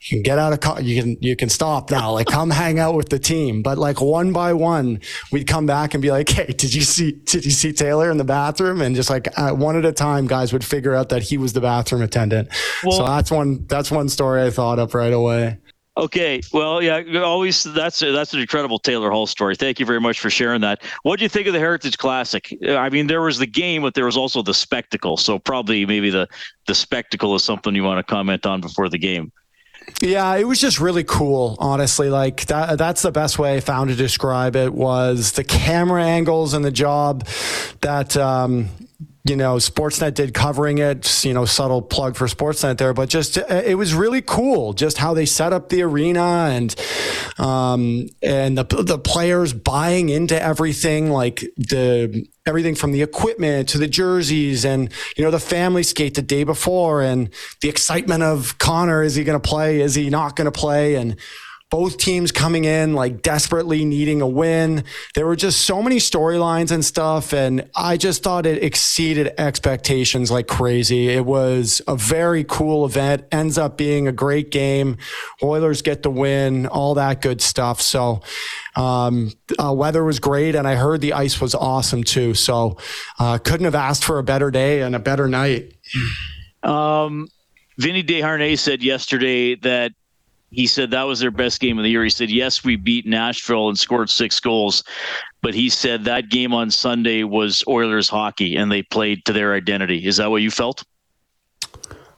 you 0.04 0.18
can 0.18 0.22
get 0.22 0.38
out 0.38 0.52
of 0.52 0.60
car. 0.60 0.82
You 0.82 1.00
can 1.00 1.16
you 1.20 1.34
can 1.34 1.48
stop 1.48 1.90
now. 1.90 2.12
Like 2.12 2.26
come 2.26 2.50
hang 2.50 2.78
out 2.78 2.94
with 2.94 3.08
the 3.08 3.18
team. 3.18 3.62
But 3.62 3.78
like 3.78 4.02
one 4.02 4.32
by 4.32 4.52
one, 4.52 5.00
we'd 5.32 5.46
come 5.46 5.64
back 5.64 5.94
and 5.94 6.02
be 6.02 6.10
like, 6.10 6.28
"Hey, 6.28 6.46
did 6.46 6.74
you 6.74 6.82
see 6.82 7.12
did 7.12 7.44
you 7.44 7.50
see 7.50 7.72
Taylor 7.72 8.10
in 8.10 8.18
the 8.18 8.24
bathroom?" 8.24 8.82
And 8.82 8.94
just 8.94 9.08
like 9.08 9.28
uh, 9.38 9.52
one 9.52 9.76
at 9.76 9.84
a 9.86 9.92
time, 9.96 10.26
guys 10.26 10.52
would 10.52 10.64
figure 10.64 10.94
out 10.94 11.08
that 11.08 11.22
he 11.22 11.38
was 11.38 11.52
the 11.52 11.60
bathroom 11.60 12.02
attendant. 12.02 12.48
so 12.82 13.04
that's 13.04 13.30
one 13.30 13.66
that's 13.66 13.90
one 13.90 14.08
story 14.08 14.42
I 14.42 14.50
thought 14.50 14.78
up 14.78 14.94
right 14.94 15.12
away. 15.12 15.58
Okay, 15.96 16.40
well, 16.52 16.82
yeah, 16.82 17.20
always 17.22 17.62
that's 17.62 18.02
a, 18.02 18.10
that's 18.10 18.34
an 18.34 18.40
incredible 18.40 18.80
Taylor 18.80 19.10
Hall 19.12 19.28
story. 19.28 19.54
Thank 19.54 19.78
you 19.78 19.86
very 19.86 20.00
much 20.00 20.18
for 20.18 20.28
sharing 20.28 20.60
that. 20.62 20.82
What 21.04 21.20
do 21.20 21.24
you 21.24 21.28
think 21.28 21.46
of 21.46 21.52
the 21.52 21.60
Heritage 21.60 21.98
Classic? 21.98 22.52
I 22.68 22.90
mean, 22.90 23.06
there 23.06 23.22
was 23.22 23.38
the 23.38 23.46
game, 23.46 23.82
but 23.82 23.94
there 23.94 24.04
was 24.04 24.16
also 24.16 24.42
the 24.42 24.54
spectacle. 24.54 25.16
So 25.16 25.38
probably 25.38 25.86
maybe 25.86 26.10
the 26.10 26.26
the 26.66 26.74
spectacle 26.74 27.32
is 27.36 27.44
something 27.44 27.76
you 27.76 27.84
want 27.84 28.04
to 28.04 28.12
comment 28.12 28.44
on 28.44 28.60
before 28.60 28.88
the 28.88 28.98
game. 28.98 29.30
Yeah, 30.00 30.34
it 30.34 30.44
was 30.44 30.60
just 30.60 30.80
really 30.80 31.04
cool, 31.04 31.56
honestly. 31.60 32.08
Like 32.08 32.46
that 32.46 32.76
that's 32.76 33.02
the 33.02 33.12
best 33.12 33.38
way 33.38 33.56
I 33.56 33.60
found 33.60 33.90
to 33.90 33.96
describe 33.96 34.56
it 34.56 34.74
was 34.74 35.32
the 35.32 35.44
camera 35.44 36.02
angles 36.02 36.54
and 36.54 36.64
the 36.64 36.72
job 36.72 37.24
that 37.82 38.16
um 38.16 38.68
you 39.26 39.36
know, 39.36 39.56
Sportsnet 39.56 40.12
did 40.12 40.34
covering 40.34 40.78
it, 40.78 41.24
you 41.24 41.32
know, 41.32 41.46
subtle 41.46 41.80
plug 41.80 42.14
for 42.14 42.26
Sportsnet 42.26 42.76
there, 42.76 42.92
but 42.92 43.08
just 43.08 43.38
uh, 43.38 43.62
it 43.64 43.76
was 43.76 43.94
really 43.94 44.20
cool 44.20 44.74
just 44.74 44.98
how 44.98 45.14
they 45.14 45.24
set 45.24 45.52
up 45.52 45.70
the 45.70 45.82
arena 45.82 46.50
and 46.52 46.76
um 47.38 48.06
and 48.22 48.58
the 48.58 48.64
the 48.64 48.98
players 48.98 49.54
buying 49.54 50.10
into 50.10 50.40
everything 50.40 51.10
like 51.10 51.40
the 51.56 52.26
everything 52.46 52.74
from 52.74 52.92
the 52.92 53.00
equipment 53.00 53.68
to 53.70 53.78
the 53.78 53.88
jerseys 53.88 54.64
and 54.64 54.92
you 55.16 55.24
know 55.24 55.30
the 55.30 55.40
family 55.40 55.82
skate 55.82 56.14
the 56.14 56.22
day 56.22 56.44
before 56.44 57.00
and 57.00 57.30
the 57.62 57.68
excitement 57.68 58.22
of 58.22 58.58
Connor 58.58 59.02
is 59.02 59.14
he 59.14 59.24
going 59.24 59.40
to 59.40 59.48
play? 59.48 59.80
Is 59.80 59.94
he 59.94 60.10
not 60.10 60.36
going 60.36 60.46
to 60.46 60.52
play? 60.52 60.96
And 60.96 61.16
both 61.70 61.98
teams 61.98 62.30
coming 62.30 62.64
in 62.64 62.94
like 62.94 63.20
desperately 63.22 63.84
needing 63.84 64.20
a 64.20 64.28
win. 64.28 64.84
There 65.14 65.26
were 65.26 65.34
just 65.34 65.62
so 65.62 65.82
many 65.82 65.96
storylines 65.96 66.70
and 66.70 66.84
stuff. 66.84 67.32
And 67.32 67.68
I 67.74 67.96
just 67.96 68.22
thought 68.22 68.46
it 68.46 68.62
exceeded 68.62 69.32
expectations 69.38 70.30
like 70.30 70.46
crazy. 70.46 71.08
It 71.08 71.24
was 71.24 71.82
a 71.88 71.96
very 71.96 72.44
cool 72.44 72.84
event, 72.84 73.24
ends 73.32 73.58
up 73.58 73.76
being 73.76 74.06
a 74.06 74.12
great 74.12 74.50
game. 74.50 74.98
Oilers 75.42 75.82
get 75.82 76.02
the 76.02 76.10
win, 76.10 76.66
all 76.66 76.94
that 76.94 77.20
good 77.20 77.40
stuff. 77.40 77.80
So, 77.80 78.22
um, 78.76 79.32
uh, 79.58 79.72
weather 79.72 80.04
was 80.04 80.18
great, 80.18 80.54
and 80.54 80.68
I 80.68 80.76
heard 80.76 81.00
the 81.00 81.12
ice 81.12 81.40
was 81.40 81.54
awesome 81.54 82.04
too. 82.04 82.34
So, 82.34 82.76
uh, 83.18 83.38
couldn't 83.38 83.64
have 83.64 83.74
asked 83.74 84.04
for 84.04 84.18
a 84.18 84.24
better 84.24 84.50
day 84.50 84.82
and 84.82 84.94
a 84.94 84.98
better 84.98 85.28
night. 85.28 85.74
Um, 86.62 87.28
Vinny 87.78 88.02
Desharnais 88.02 88.58
said 88.58 88.82
yesterday 88.82 89.56
that 89.56 89.92
he 90.54 90.66
said 90.66 90.90
that 90.90 91.02
was 91.02 91.20
their 91.20 91.30
best 91.30 91.60
game 91.60 91.78
of 91.78 91.84
the 91.84 91.90
year. 91.90 92.04
He 92.04 92.10
said, 92.10 92.30
yes, 92.30 92.64
we 92.64 92.76
beat 92.76 93.06
Nashville 93.06 93.68
and 93.68 93.78
scored 93.78 94.08
six 94.08 94.40
goals, 94.40 94.84
but 95.42 95.54
he 95.54 95.68
said 95.68 96.04
that 96.04 96.30
game 96.30 96.54
on 96.54 96.70
Sunday 96.70 97.24
was 97.24 97.64
Oilers 97.68 98.08
hockey 98.08 98.56
and 98.56 98.70
they 98.70 98.82
played 98.82 99.24
to 99.24 99.32
their 99.32 99.54
identity. 99.54 100.06
Is 100.06 100.16
that 100.18 100.30
what 100.30 100.42
you 100.42 100.50
felt? 100.50 100.84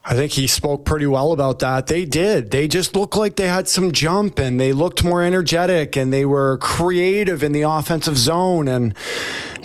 I 0.09 0.15
think 0.15 0.31
he 0.33 0.47
spoke 0.47 0.85
pretty 0.85 1.07
well 1.07 1.33
about 1.33 1.59
that. 1.59 1.89
They 1.89 2.05
did. 2.05 2.53
They 2.53 2.69
just 2.69 2.95
looked 2.95 3.17
like 3.17 3.35
they 3.35 3.49
had 3.49 3.67
some 3.67 3.91
jump 3.91 4.39
and 4.39 4.61
they 4.61 4.73
looked 4.73 5.03
more 5.03 5.21
energetic 5.21 5.97
and 5.97 6.13
they 6.13 6.25
were 6.25 6.59
creative 6.59 7.43
in 7.43 7.51
the 7.51 7.63
offensive 7.63 8.17
zone. 8.17 8.69
And, 8.69 8.95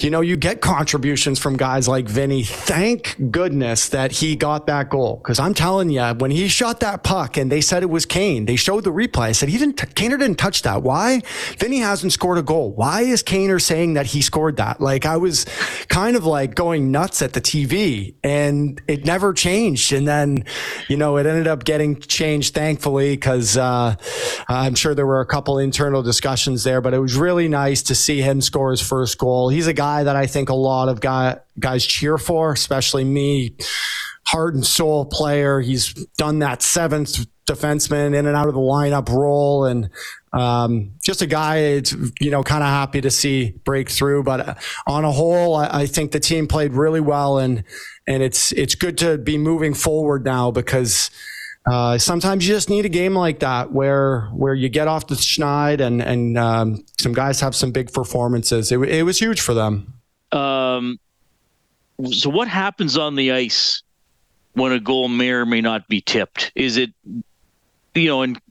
you 0.03 0.10
know, 0.10 0.22
you 0.22 0.38
get 0.38 0.62
contributions 0.62 1.39
from 1.39 1.58
guys 1.58 1.88
like 1.88 2.08
Vinny. 2.08 2.43
Thank 2.43 3.31
goodness 3.31 3.89
that 3.89 4.12
he 4.12 4.36
got 4.36 4.67
that 4.67 4.89
goal. 4.89 5.20
Cause 5.20 5.39
I'm 5.39 5.53
telling 5.53 5.89
you, 5.89 6.03
when 6.17 6.31
he 6.31 6.48
shot 6.48 6.79
that 6.79 7.03
puck 7.03 7.38
and 7.38 7.51
they 7.51 7.62
said 7.62 7.84
it 7.84 7.89
was 7.89 8.05
Kane, 8.05 8.46
they 8.46 8.55
showed 8.55 8.84
the 8.84 8.91
replay. 8.91 9.22
I 9.22 9.31
said, 9.34 9.50
he 9.50 9.58
didn't, 9.58 9.77
Kaner 9.77 10.17
didn't 10.17 10.38
touch 10.38 10.63
that. 10.63 10.84
Why? 10.84 11.22
Vinny 11.58 11.79
hasn't 11.79 12.13
scored 12.13 12.38
a 12.38 12.43
goal. 12.43 12.72
Why 12.72 13.01
is 13.01 13.24
Kaner 13.24 13.62
saying 13.62 13.93
that 13.93 14.08
he 14.08 14.22
scored 14.22 14.58
that? 14.58 14.81
Like 14.81 15.05
I 15.05 15.17
was 15.17 15.46
kind 15.88 16.15
of 16.15 16.25
like 16.25 16.55
going 16.55 16.91
nuts 16.91 17.22
at 17.22 17.34
the 17.34 17.41
TV 17.41 18.15
and 18.24 18.81
it 18.88 19.05
never 19.05 19.34
changed. 19.34 19.93
And 19.93 20.08
then, 20.08 20.46
you 20.88 20.98
know, 20.98 21.17
it 21.17 21.25
ended 21.25 21.48
up 21.48 21.63
getting 21.63 22.00
changed, 22.00 22.53
thankfully, 22.53 23.12
because 23.15 23.58
uh, 23.58 23.96
I'm 24.48 24.75
sure 24.75 24.96
there 24.96 25.05
were 25.05 25.22
a 25.22 25.25
couple 25.25 25.60
internal 25.60 26.01
discussions 26.03 26.63
there. 26.63 26.81
But 26.81 26.93
it 26.93 27.00
was 27.00 27.15
really 27.15 27.48
nice 27.48 27.84
to 27.84 27.96
see 27.96 28.22
him 28.22 28.41
score 28.41 28.72
his 28.72 28.81
first 28.81 29.17
goal. 29.17 29.50
He's 29.50 29.67
a 29.67 29.74
guy 29.91 30.03
that 30.03 30.15
I 30.15 30.27
think 30.27 30.50
a 30.50 30.55
lot 30.55 30.89
of 30.89 31.01
guy, 31.01 31.39
guys 31.60 31.86
cheer 31.86 32.17
for, 32.17 32.51
especially 32.53 33.03
me. 33.03 33.55
Heart 34.27 34.55
and 34.55 34.65
soul 34.65 35.05
player. 35.05 35.60
He's 35.60 35.93
done 36.17 36.39
that 36.39 36.62
seventh 36.62 37.25
defenseman 37.50 38.15
in 38.15 38.27
and 38.27 38.38
out 38.38 38.48
of 38.48 38.53
the 38.53 38.62
lineup 38.62 39.10
role, 39.10 39.65
and 39.65 39.89
um, 40.31 40.93
just 41.03 41.21
a 41.21 41.27
guy, 41.27 41.57
it's, 41.57 41.93
you 42.21 42.31
know, 42.31 42.43
kind 42.43 42.63
of 42.63 42.69
happy 42.69 43.01
to 43.01 43.12
see 43.12 43.51
break 43.65 43.89
through. 43.89 44.24
But 44.24 44.39
uh, 44.48 44.53
on 44.88 45.03
a 45.03 45.12
whole, 45.12 45.55
I, 45.55 45.81
I 45.81 45.86
think 45.86 46.12
the 46.12 46.19
team 46.19 46.48
played 46.48 46.74
really 46.74 47.01
well, 47.01 47.39
and 47.39 47.63
and 48.07 48.24
it's 48.24 48.53
it's 48.53 48.75
good 48.75 48.98
to 49.00 49.17
be 49.17 49.38
moving 49.38 49.74
forward 49.74 50.24
now 50.24 50.51
because 50.51 51.10
uh, 51.65 51.98
sometimes 51.98 52.48
you 52.48 52.53
just 52.53 52.70
need 52.70 52.86
a 52.86 52.89
game 52.89 53.13
like 53.15 53.39
that 53.39 53.72
where 53.72 54.22
where 54.34 54.53
you 54.53 54.68
get 54.68 54.88
off 54.88 55.08
the 55.08 55.15
schneid 55.15 55.80
and 55.80 56.01
and 56.01 56.38
um, 56.38 56.84
some 57.00 57.13
guys 57.13 57.39
have 57.39 57.56
some 57.56 57.72
big 57.72 57.94
performances. 57.94 58.72
It, 58.72 58.80
it 58.80 59.03
was 59.03 59.20
huge 59.20 59.41
for 59.41 59.53
them. 59.53 59.94
Um, 60.32 61.00
so 62.10 62.30
what 62.30 62.48
happens 62.48 62.98
on 62.98 63.15
the 63.15 63.32
ice 63.32 63.84
when 64.53 64.72
a 64.72 64.80
goal 64.80 65.08
may 65.08 65.30
or 65.30 65.46
may 65.46 65.62
not 65.62 65.88
be 65.88 66.01
tipped? 66.01 66.51
Is 66.56 66.77
it 66.77 66.91
you 67.94 68.08
know, 68.08 68.22
and 68.22 68.41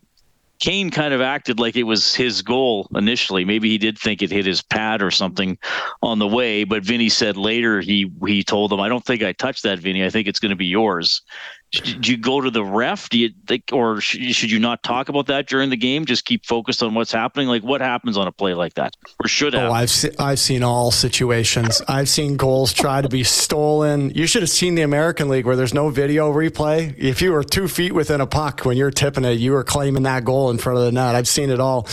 Kane 0.60 0.90
kind 0.90 1.14
of 1.14 1.22
acted 1.22 1.58
like 1.58 1.74
it 1.74 1.84
was 1.84 2.14
his 2.14 2.42
goal 2.42 2.86
initially. 2.94 3.44
Maybe 3.46 3.70
he 3.70 3.78
did 3.78 3.98
think 3.98 4.22
it 4.22 4.30
hit 4.30 4.44
his 4.44 4.62
pad 4.62 5.02
or 5.02 5.10
something 5.10 5.58
on 6.02 6.18
the 6.18 6.28
way, 6.28 6.64
but 6.64 6.84
Vinny 6.84 7.08
said 7.08 7.36
later 7.36 7.80
he 7.80 8.12
he 8.26 8.44
told 8.44 8.72
him, 8.72 8.78
"I 8.78 8.88
don't 8.88 9.04
think 9.04 9.22
I 9.22 9.32
touched 9.32 9.62
that, 9.62 9.78
Vinny. 9.78 10.04
I 10.04 10.10
think 10.10 10.28
it's 10.28 10.38
going 10.38 10.50
to 10.50 10.56
be 10.56 10.66
yours." 10.66 11.22
Do 11.70 12.10
you 12.10 12.16
go 12.16 12.40
to 12.40 12.50
the 12.50 12.64
ref? 12.64 13.08
Do 13.10 13.18
you 13.18 13.30
think, 13.46 13.64
or 13.72 14.00
should 14.00 14.50
you 14.50 14.58
not 14.58 14.82
talk 14.82 15.08
about 15.08 15.26
that 15.28 15.46
during 15.46 15.70
the 15.70 15.76
game? 15.76 16.04
Just 16.04 16.24
keep 16.24 16.44
focused 16.44 16.82
on 16.82 16.94
what's 16.94 17.12
happening. 17.12 17.46
Like 17.46 17.62
what 17.62 17.80
happens 17.80 18.16
on 18.16 18.26
a 18.26 18.32
play 18.32 18.54
like 18.54 18.74
that, 18.74 18.96
or 19.22 19.28
should 19.28 19.54
have? 19.54 19.70
Oh, 19.70 19.72
I've 19.72 19.90
se- 19.90 20.16
I've 20.18 20.40
seen 20.40 20.64
all 20.64 20.90
situations. 20.90 21.80
I've 21.86 22.08
seen 22.08 22.36
goals 22.36 22.72
try 22.72 23.02
to 23.02 23.08
be 23.08 23.22
stolen. 23.22 24.10
You 24.10 24.26
should 24.26 24.42
have 24.42 24.50
seen 24.50 24.74
the 24.74 24.82
American 24.82 25.28
League 25.28 25.46
where 25.46 25.54
there's 25.54 25.74
no 25.74 25.90
video 25.90 26.32
replay. 26.32 26.92
If 26.98 27.22
you 27.22 27.30
were 27.32 27.44
two 27.44 27.68
feet 27.68 27.92
within 27.92 28.20
a 28.20 28.26
puck 28.26 28.64
when 28.64 28.76
you're 28.76 28.90
tipping 28.90 29.24
it, 29.24 29.38
you 29.38 29.52
were 29.52 29.64
claiming 29.64 30.02
that 30.02 30.24
goal 30.24 30.50
in 30.50 30.58
front 30.58 30.78
of 30.78 30.84
the 30.84 30.92
net. 30.92 31.14
I've 31.14 31.28
seen 31.28 31.50
it 31.50 31.60
all, 31.60 31.86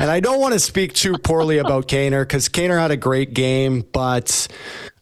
and 0.00 0.10
I 0.10 0.18
don't 0.18 0.40
want 0.40 0.54
to 0.54 0.60
speak 0.60 0.92
too 0.92 1.16
poorly 1.18 1.58
about 1.58 1.86
Kaner 1.86 2.22
because 2.22 2.48
Kaner 2.48 2.80
had 2.80 2.90
a 2.90 2.96
great 2.96 3.32
game, 3.32 3.84
but 3.92 4.48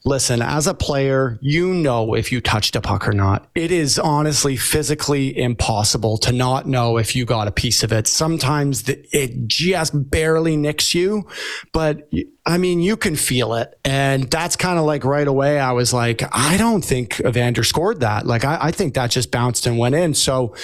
Listen, 0.05 0.41
as 0.41 0.67
a 0.67 0.75
player, 0.75 1.39
you 1.43 1.75
know 1.75 2.15
if 2.15 2.31
you 2.31 2.41
touched 2.41 2.77
a 2.77 2.81
puck 2.81 3.09
or 3.09 3.13
not. 3.13 3.49
It 3.55 3.73
is 3.73 3.99
honestly 3.99 4.57
physically 4.57 5.37
impossible 5.37 6.19
to 6.19 6.33
not 6.33 6.67
know 6.67 6.99
if 6.99 7.17
you 7.17 7.25
got 7.25 7.49
a 7.49 7.53
piece 7.53 7.83
of 7.83 7.93
it. 7.93 8.07
Sometimes 8.07 8.89
it 8.89 9.47
just 9.49 9.93
barely 10.11 10.57
nicks 10.57 10.95
you, 10.95 11.27
but 11.73 12.09
I 12.49 12.57
mean, 12.57 12.81
you 12.81 12.97
can 12.97 13.15
feel 13.15 13.53
it. 13.57 13.79
And 13.85 14.25
that's 14.31 14.57
kind 14.57 14.79
of 14.79 14.87
like 14.87 15.05
right 15.05 15.29
away, 15.29 15.61
I 15.61 15.73
was 15.73 15.93
like, 15.93 16.23
I 16.33 16.57
don't 16.57 16.83
think 16.83 17.21
Evander 17.21 17.63
scored 17.63 18.01
that. 18.01 18.27
Like, 18.27 18.43
I, 18.43 18.57
I, 18.59 18.71
think 18.71 18.95
that 18.95 19.11
just 19.11 19.31
bounced 19.31 19.67
and 19.67 19.77
went 19.77 19.95
in. 19.95 20.15
So 20.15 20.55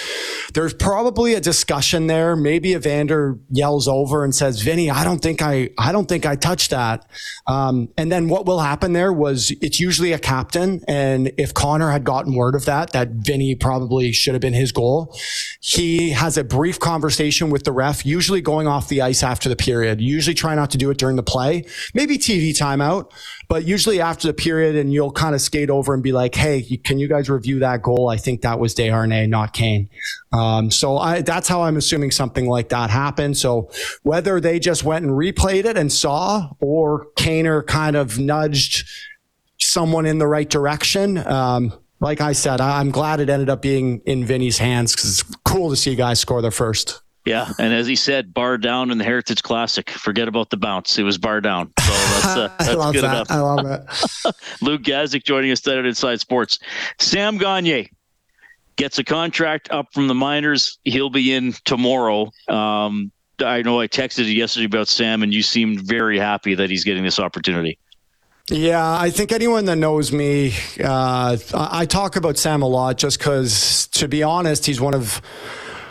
there's 0.55 0.73
probably 0.73 1.35
a 1.35 1.39
discussion 1.39 2.07
there. 2.07 2.35
Maybe 2.35 2.73
Evander 2.73 3.37
yells 3.51 3.87
over 3.87 4.23
and 4.23 4.33
says, 4.33 4.61
Vinny, 4.61 4.89
I 4.89 5.03
don't 5.03 5.21
think 5.21 5.43
I, 5.43 5.69
I 5.77 5.91
don't 5.91 6.07
think 6.07 6.25
I 6.25 6.35
touched 6.35 6.71
that. 6.71 7.07
Um, 7.45 7.89
and 7.97 8.11
then 8.11 8.29
what 8.29 8.47
will 8.47 8.61
happen 8.61 8.93
there 8.93 9.13
was 9.13 9.51
it's 9.61 9.79
usually 9.79 10.11
a 10.11 10.19
captain. 10.19 10.81
And 10.87 11.33
if 11.37 11.53
Connor 11.53 11.91
had 11.91 12.03
gotten 12.03 12.33
word 12.33 12.55
of 12.55 12.65
that, 12.65 12.93
that 12.93 13.09
Vinny 13.09 13.53
probably 13.53 14.11
should 14.11 14.33
have 14.33 14.41
been 14.41 14.53
his 14.53 14.71
goal, 14.71 15.15
he 15.59 16.09
has 16.11 16.35
a 16.35 16.43
brief 16.43 16.79
conversation 16.79 17.51
with 17.51 17.63
the 17.63 17.71
ref, 17.71 18.07
usually 18.07 18.41
going 18.41 18.65
off 18.65 18.87
the 18.87 19.03
ice 19.03 19.21
after 19.21 19.49
the 19.49 19.55
period, 19.55 20.01
usually 20.01 20.33
try 20.33 20.55
not 20.55 20.71
to 20.71 20.79
do 20.79 20.89
it 20.89 20.97
during 20.97 21.15
the 21.15 21.23
play 21.23 21.63
maybe 21.93 22.17
TV 22.17 22.51
timeout, 22.51 23.11
but 23.47 23.65
usually 23.65 24.01
after 24.01 24.27
the 24.27 24.33
period, 24.33 24.75
and 24.75 24.93
you'll 24.93 25.11
kind 25.11 25.35
of 25.35 25.41
skate 25.41 25.69
over 25.69 25.93
and 25.93 26.03
be 26.03 26.11
like, 26.11 26.35
"Hey, 26.35 26.61
can 26.83 26.99
you 26.99 27.07
guys 27.07 27.29
review 27.29 27.59
that 27.59 27.81
goal? 27.81 28.09
I 28.09 28.17
think 28.17 28.41
that 28.41 28.59
was 28.59 28.75
Desharnais, 28.75 29.29
not 29.29 29.53
Kane." 29.53 29.89
Um, 30.33 30.71
so 30.71 30.97
I, 30.97 31.21
that's 31.21 31.47
how 31.47 31.63
I'm 31.63 31.77
assuming 31.77 32.11
something 32.11 32.47
like 32.47 32.69
that 32.69 32.89
happened. 32.89 33.37
So 33.37 33.69
whether 34.03 34.39
they 34.39 34.59
just 34.59 34.83
went 34.83 35.05
and 35.05 35.13
replayed 35.13 35.65
it 35.65 35.77
and 35.77 35.91
saw, 35.91 36.49
or 36.59 37.07
Kaner 37.17 37.65
kind 37.65 37.95
of 37.95 38.19
nudged 38.19 38.87
someone 39.59 40.05
in 40.05 40.17
the 40.17 40.27
right 40.27 40.49
direction. 40.49 41.17
Um, 41.17 41.73
like 41.99 42.21
I 42.21 42.33
said, 42.33 42.61
I'm 42.61 42.91
glad 42.91 43.19
it 43.19 43.29
ended 43.29 43.49
up 43.49 43.61
being 43.61 44.01
in 44.05 44.25
Vinny's 44.25 44.57
hands 44.57 44.93
because 44.95 45.19
it's 45.19 45.35
cool 45.45 45.69
to 45.69 45.75
see 45.75 45.95
guys 45.95 46.19
score 46.19 46.41
their 46.41 46.51
first. 46.51 47.01
Yeah, 47.25 47.51
and 47.57 47.73
as 47.73 47.87
he 47.87 47.95
said, 47.95 48.35
bar 48.35 48.59
down 48.59 48.91
in 48.91 48.99
the 48.99 49.03
Heritage 49.03 49.41
Classic. 49.41 49.89
Forget 49.89 50.27
about 50.27 50.51
the 50.51 50.57
bounce; 50.57 50.99
it 50.99 51.03
was 51.03 51.17
bar 51.17 51.41
down. 51.41 51.73
So 51.79 51.91
that's, 51.91 52.25
uh, 52.25 52.55
that's 52.59 52.69
I 52.69 52.73
love 52.73 52.93
good 52.93 53.03
that. 53.03 53.15
enough. 53.15 53.31
I 53.31 53.39
love 53.39 53.65
it. 53.65 54.35
Luke 54.61 54.83
Gazdic 54.83 55.23
joining 55.23 55.51
us 55.51 55.61
tonight 55.61 55.79
at 55.79 55.85
Inside 55.85 56.19
Sports. 56.19 56.59
Sam 56.99 57.37
Gagner 57.37 57.85
gets 58.75 58.99
a 58.99 59.03
contract 59.03 59.71
up 59.71 59.87
from 59.91 60.07
the 60.07 60.13
minors. 60.13 60.77
He'll 60.83 61.09
be 61.09 61.33
in 61.33 61.53
tomorrow. 61.65 62.31
Um, 62.47 63.11
I 63.39 63.63
know 63.63 63.79
I 63.79 63.87
texted 63.87 64.25
you 64.25 64.33
yesterday 64.33 64.65
about 64.65 64.87
Sam, 64.87 65.23
and 65.23 65.33
you 65.33 65.41
seemed 65.41 65.81
very 65.81 66.19
happy 66.19 66.55
that 66.55 66.69
he's 66.69 66.83
getting 66.83 67.03
this 67.03 67.19
opportunity. 67.19 67.79
Yeah, 68.49 68.99
I 68.99 69.09
think 69.09 69.31
anyone 69.31 69.65
that 69.65 69.77
knows 69.77 70.11
me, 70.11 70.53
uh, 70.83 71.35
I 71.55 71.87
talk 71.87 72.15
about 72.15 72.37
Sam 72.37 72.61
a 72.61 72.67
lot 72.67 72.97
just 72.99 73.17
because, 73.17 73.87
to 73.87 74.07
be 74.07 74.21
honest, 74.21 74.67
he's 74.67 74.79
one 74.79 74.93
of 74.93 75.19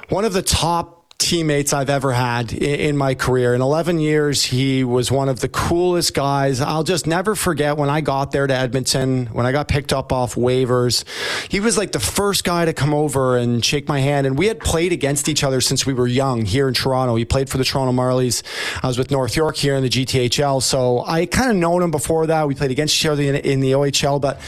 one 0.09 0.25
of 0.25 0.33
the 0.33 0.43
top 0.43 0.94
teammates 1.19 1.73
I've 1.73 1.91
ever 1.91 2.13
had 2.13 2.53
in, 2.53 2.97
my 2.97 3.15
career. 3.15 3.55
In 3.55 3.63
11 3.63 3.99
years, 3.99 4.45
he 4.45 4.85
was 4.85 5.11
one 5.11 5.29
of 5.29 5.41
the 5.41 5.49
coolest 5.49 6.15
guys. 6.15 6.61
I'll 6.61 6.83
just 6.83 7.07
never 7.07 7.35
forget 7.35 7.77
when 7.77 7.89
I 7.89 8.01
got 8.03 8.31
there 8.31 8.47
to 8.47 8.55
Edmonton, 8.55 9.27
when 9.27 9.47
I 9.47 9.53
got 9.53 9.67
picked 9.67 9.93
up 9.93 10.13
off 10.13 10.35
waivers. 10.35 11.05
He 11.51 11.61
was 11.61 11.79
like 11.79 11.93
the 11.93 12.01
first 12.01 12.45
guy 12.45 12.67
to 12.67 12.73
come 12.73 12.93
over 12.93 13.37
and 13.37 13.65
shake 13.65 13.89
my 13.89 14.01
hand. 14.01 14.27
And 14.27 14.37
we 14.39 14.47
had 14.47 14.61
played 14.61 14.93
against 14.93 15.29
each 15.29 15.43
other 15.43 15.61
since 15.61 15.87
we 15.87 15.95
were 15.95 16.07
young 16.07 16.45
here 16.45 16.69
in 16.69 16.75
Toronto. 16.75 17.17
He 17.17 17.25
played 17.25 17.49
for 17.49 17.59
the 17.59 17.65
Toronto 17.65 17.93
Marlies. 17.93 18.43
I 18.83 18.87
was 18.87 18.99
with 18.99 19.11
North 19.11 19.35
York 19.37 19.57
here 19.57 19.77
in 19.77 19.83
the 19.83 19.89
GTHL. 19.89 20.63
So 20.63 21.05
I 21.07 21.27
kind 21.27 21.51
of 21.51 21.57
known 21.57 21.83
him 21.83 21.91
before 21.91 22.27
that. 22.27 22.47
We 22.47 22.55
played 22.55 22.71
against 22.71 22.97
each 22.97 23.07
other 23.07 23.23
in, 23.23 23.37
in 23.37 23.61
the 23.61 23.73
OHL, 23.73 24.21
but 24.21 24.41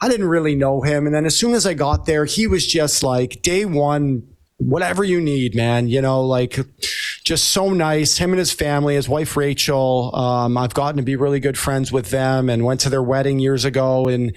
I 0.00 0.08
didn't 0.08 0.28
really 0.28 0.54
know 0.54 0.82
him. 0.82 1.06
And 1.06 1.14
then 1.14 1.26
as 1.26 1.36
soon 1.36 1.54
as 1.54 1.66
I 1.66 1.74
got 1.74 2.06
there, 2.06 2.24
he 2.24 2.46
was 2.46 2.66
just 2.66 3.02
like 3.02 3.42
day 3.42 3.64
one 3.64 4.24
whatever 4.58 5.02
you 5.02 5.20
need, 5.20 5.54
man. 5.54 5.88
You 5.88 6.02
know, 6.02 6.22
like 6.22 6.58
just 7.24 7.48
so 7.48 7.72
nice. 7.72 8.18
Him 8.18 8.30
and 8.30 8.38
his 8.38 8.52
family, 8.52 8.94
his 8.94 9.08
wife 9.08 9.36
Rachel. 9.36 10.14
Um, 10.14 10.56
I've 10.56 10.74
gotten 10.74 10.96
to 10.98 11.02
be 11.02 11.16
really 11.16 11.40
good 11.40 11.56
friends 11.56 11.90
with 11.90 12.10
them, 12.10 12.50
and 12.50 12.64
went 12.64 12.80
to 12.80 12.90
their 12.90 13.02
wedding 13.02 13.38
years 13.38 13.64
ago 13.64 14.04
in 14.04 14.32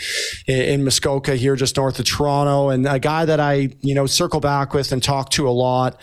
in 0.47 0.83
Muskoka 0.83 1.35
here, 1.35 1.55
just 1.55 1.75
north 1.75 1.99
of 1.99 2.05
Toronto. 2.05 2.69
And 2.69 2.87
a 2.87 2.99
guy 2.99 3.25
that 3.25 3.39
I 3.39 3.69
you 3.81 3.93
know 3.93 4.05
circle 4.05 4.39
back 4.39 4.73
with 4.73 4.91
and 4.91 5.03
talk 5.03 5.29
to 5.31 5.47
a 5.47 5.51
lot. 5.51 6.01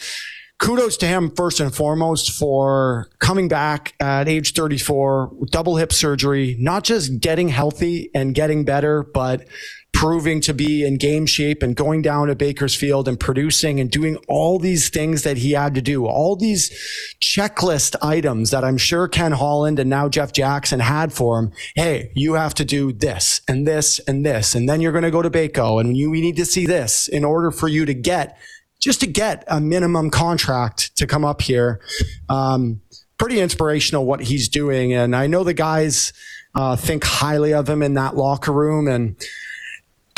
Kudos 0.58 0.96
to 0.96 1.06
him 1.06 1.30
first 1.36 1.60
and 1.60 1.72
foremost 1.72 2.32
for 2.32 3.08
coming 3.20 3.46
back 3.46 3.94
at 4.00 4.28
age 4.28 4.54
34, 4.54 5.30
double 5.52 5.76
hip 5.76 5.92
surgery, 5.92 6.56
not 6.58 6.82
just 6.82 7.20
getting 7.20 7.48
healthy 7.48 8.10
and 8.12 8.34
getting 8.34 8.64
better, 8.64 9.04
but 9.04 9.46
proving 9.92 10.40
to 10.40 10.54
be 10.54 10.86
in 10.86 10.96
game 10.96 11.26
shape 11.26 11.62
and 11.62 11.74
going 11.74 12.02
down 12.02 12.28
to 12.28 12.34
Bakersfield 12.34 13.08
and 13.08 13.18
producing 13.18 13.80
and 13.80 13.90
doing 13.90 14.16
all 14.28 14.58
these 14.58 14.88
things 14.88 15.22
that 15.24 15.38
he 15.38 15.52
had 15.52 15.74
to 15.74 15.82
do, 15.82 16.06
all 16.06 16.36
these 16.36 16.70
checklist 17.20 17.96
items 18.00 18.50
that 18.50 18.62
I'm 18.64 18.78
sure 18.78 19.08
Ken 19.08 19.32
Holland 19.32 19.78
and 19.78 19.90
now 19.90 20.08
Jeff 20.08 20.32
Jackson 20.32 20.80
had 20.80 21.12
for 21.12 21.38
him. 21.38 21.52
Hey, 21.74 22.12
you 22.14 22.34
have 22.34 22.54
to 22.54 22.64
do 22.64 22.92
this 22.92 23.40
and 23.48 23.66
this 23.66 23.98
and 24.00 24.24
this, 24.24 24.54
and 24.54 24.68
then 24.68 24.80
you're 24.80 24.92
going 24.92 25.04
to 25.04 25.10
go 25.10 25.22
to 25.22 25.30
Baco 25.30 25.80
and 25.80 25.96
you, 25.96 26.10
we 26.10 26.20
need 26.20 26.36
to 26.36 26.44
see 26.44 26.66
this 26.66 27.08
in 27.08 27.24
order 27.24 27.50
for 27.50 27.66
you 27.66 27.84
to 27.84 27.94
get 27.94 28.38
just 28.80 29.00
to 29.00 29.06
get 29.08 29.42
a 29.48 29.60
minimum 29.60 30.10
contract 30.10 30.96
to 30.96 31.06
come 31.06 31.24
up 31.24 31.42
here. 31.42 31.80
Um, 32.28 32.80
pretty 33.18 33.40
inspirational 33.40 34.06
what 34.06 34.20
he's 34.20 34.48
doing. 34.48 34.92
And 34.94 35.14
I 35.14 35.26
know 35.26 35.44
the 35.44 35.54
guys 35.54 36.12
uh, 36.54 36.76
think 36.76 37.04
highly 37.04 37.52
of 37.52 37.68
him 37.68 37.82
in 37.82 37.94
that 37.94 38.16
locker 38.16 38.52
room. 38.52 38.86
And 38.86 39.16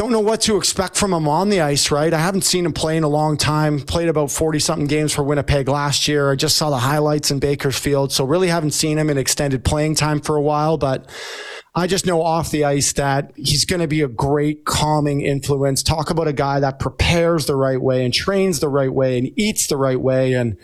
don't 0.00 0.12
know 0.12 0.21
what 0.21 0.40
to 0.40 0.57
expect 0.57 0.97
from 0.97 1.12
him 1.12 1.28
on 1.28 1.50
the 1.50 1.61
ice, 1.61 1.90
right? 1.90 2.14
I 2.14 2.19
haven't 2.21 2.45
seen 2.45 2.64
him 2.64 2.73
play 2.73 2.97
in 2.97 3.02
a 3.02 3.09
long 3.09 3.37
time. 3.37 3.80
Played 3.80 4.09
about 4.09 4.30
40 4.30 4.59
something 4.59 4.87
games 4.87 5.12
for 5.12 5.23
Winnipeg 5.23 5.69
last 5.69 6.09
year. 6.09 6.33
I 6.33 6.37
just 6.37 6.57
saw 6.57 6.71
the 6.71 6.78
highlights 6.78 7.30
in 7.30 7.38
Bakersfield. 7.38 8.11
So 8.11 8.25
really 8.25 8.49
haven't 8.49 8.71
seen 8.71 8.97
him 8.97 9.11
in 9.11 9.19
extended 9.19 9.62
playing 9.62 9.97
time 9.97 10.23
for 10.23 10.37
a 10.37 10.40
while, 10.40 10.78
but 10.78 11.07
I 11.75 11.87
just 11.87 12.07
know 12.07 12.23
off 12.23 12.50
the 12.50 12.65
ice 12.65 12.93
that 12.95 13.33
he's 13.37 13.65
going 13.65 13.81
to 13.81 13.87
be 13.87 14.03
a 14.03 14.09
great 14.09 14.65
calming 14.65 15.21
influence. 15.21 15.83
Talk 15.83 16.11
about 16.11 16.27
a 16.27 16.33
guy 16.33 16.59
that 16.61 16.81
prepares 16.81 17.47
the 17.47 17.55
right 17.55 17.81
way 17.81 18.05
and 18.05 18.12
trains 18.12 18.59
the 18.59 18.69
right 18.69 18.93
way 18.93 19.19
and 19.19 19.31
eats 19.39 19.69
the 19.69 19.77
right 19.77 20.00
way. 20.00 20.33
And 20.35 20.57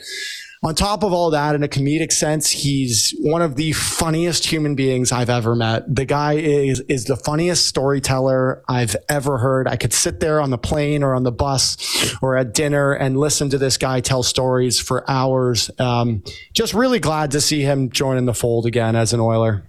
on 0.64 0.74
top 0.74 1.04
of 1.04 1.12
all 1.12 1.30
that, 1.30 1.54
in 1.54 1.62
a 1.62 1.68
comedic 1.68 2.10
sense, 2.10 2.50
he's 2.50 3.14
one 3.20 3.40
of 3.40 3.54
the 3.54 3.70
funniest 3.72 4.46
human 4.46 4.74
beings 4.74 5.12
I've 5.12 5.30
ever 5.30 5.54
met. 5.54 5.82
The 5.94 6.06
guy 6.06 6.32
is, 6.32 6.80
is 6.88 7.04
the 7.04 7.16
funniest 7.16 7.66
storyteller 7.66 8.64
I've 8.68 8.96
ever 9.08 9.38
heard. 9.38 9.68
I 9.68 9.76
could 9.76 9.92
sit 9.92 10.18
there 10.18 10.40
on 10.40 10.50
the 10.50 10.58
plane 10.58 11.04
or 11.04 11.14
on 11.14 11.22
the 11.22 11.30
bus 11.30 12.16
or 12.20 12.36
at 12.36 12.52
dinner 12.52 12.92
and 12.92 13.16
listen 13.16 13.48
to 13.50 13.58
this 13.58 13.76
guy 13.76 14.00
tell 14.00 14.24
stories 14.24 14.80
for 14.80 15.08
hours. 15.08 15.70
Um, 15.78 16.24
just 16.52 16.74
really 16.74 16.98
glad 16.98 17.30
to 17.30 17.40
see 17.40 17.60
him 17.60 17.90
join 17.90 18.16
in 18.16 18.24
the 18.24 18.34
fold 18.34 18.66
again 18.66 18.96
as 18.96 19.12
an 19.12 19.20
Oiler. 19.20 19.62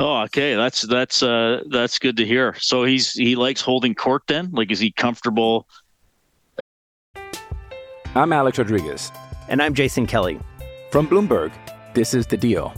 Oh, 0.00 0.22
okay. 0.22 0.54
That's 0.54 0.80
that's 0.80 1.22
uh 1.22 1.62
that's 1.68 1.98
good 1.98 2.16
to 2.16 2.24
hear. 2.24 2.54
So 2.58 2.84
he's 2.84 3.12
he 3.12 3.36
likes 3.36 3.60
holding 3.60 3.94
court 3.94 4.22
then? 4.28 4.48
Like 4.50 4.70
is 4.70 4.80
he 4.80 4.90
comfortable? 4.90 5.68
I'm 8.14 8.32
Alex 8.32 8.56
Rodriguez. 8.56 9.12
And 9.48 9.60
I'm 9.62 9.74
Jason 9.74 10.06
Kelly. 10.06 10.40
From 10.90 11.06
Bloomberg, 11.06 11.52
this 11.92 12.14
is 12.14 12.26
The 12.26 12.38
Deal. 12.38 12.72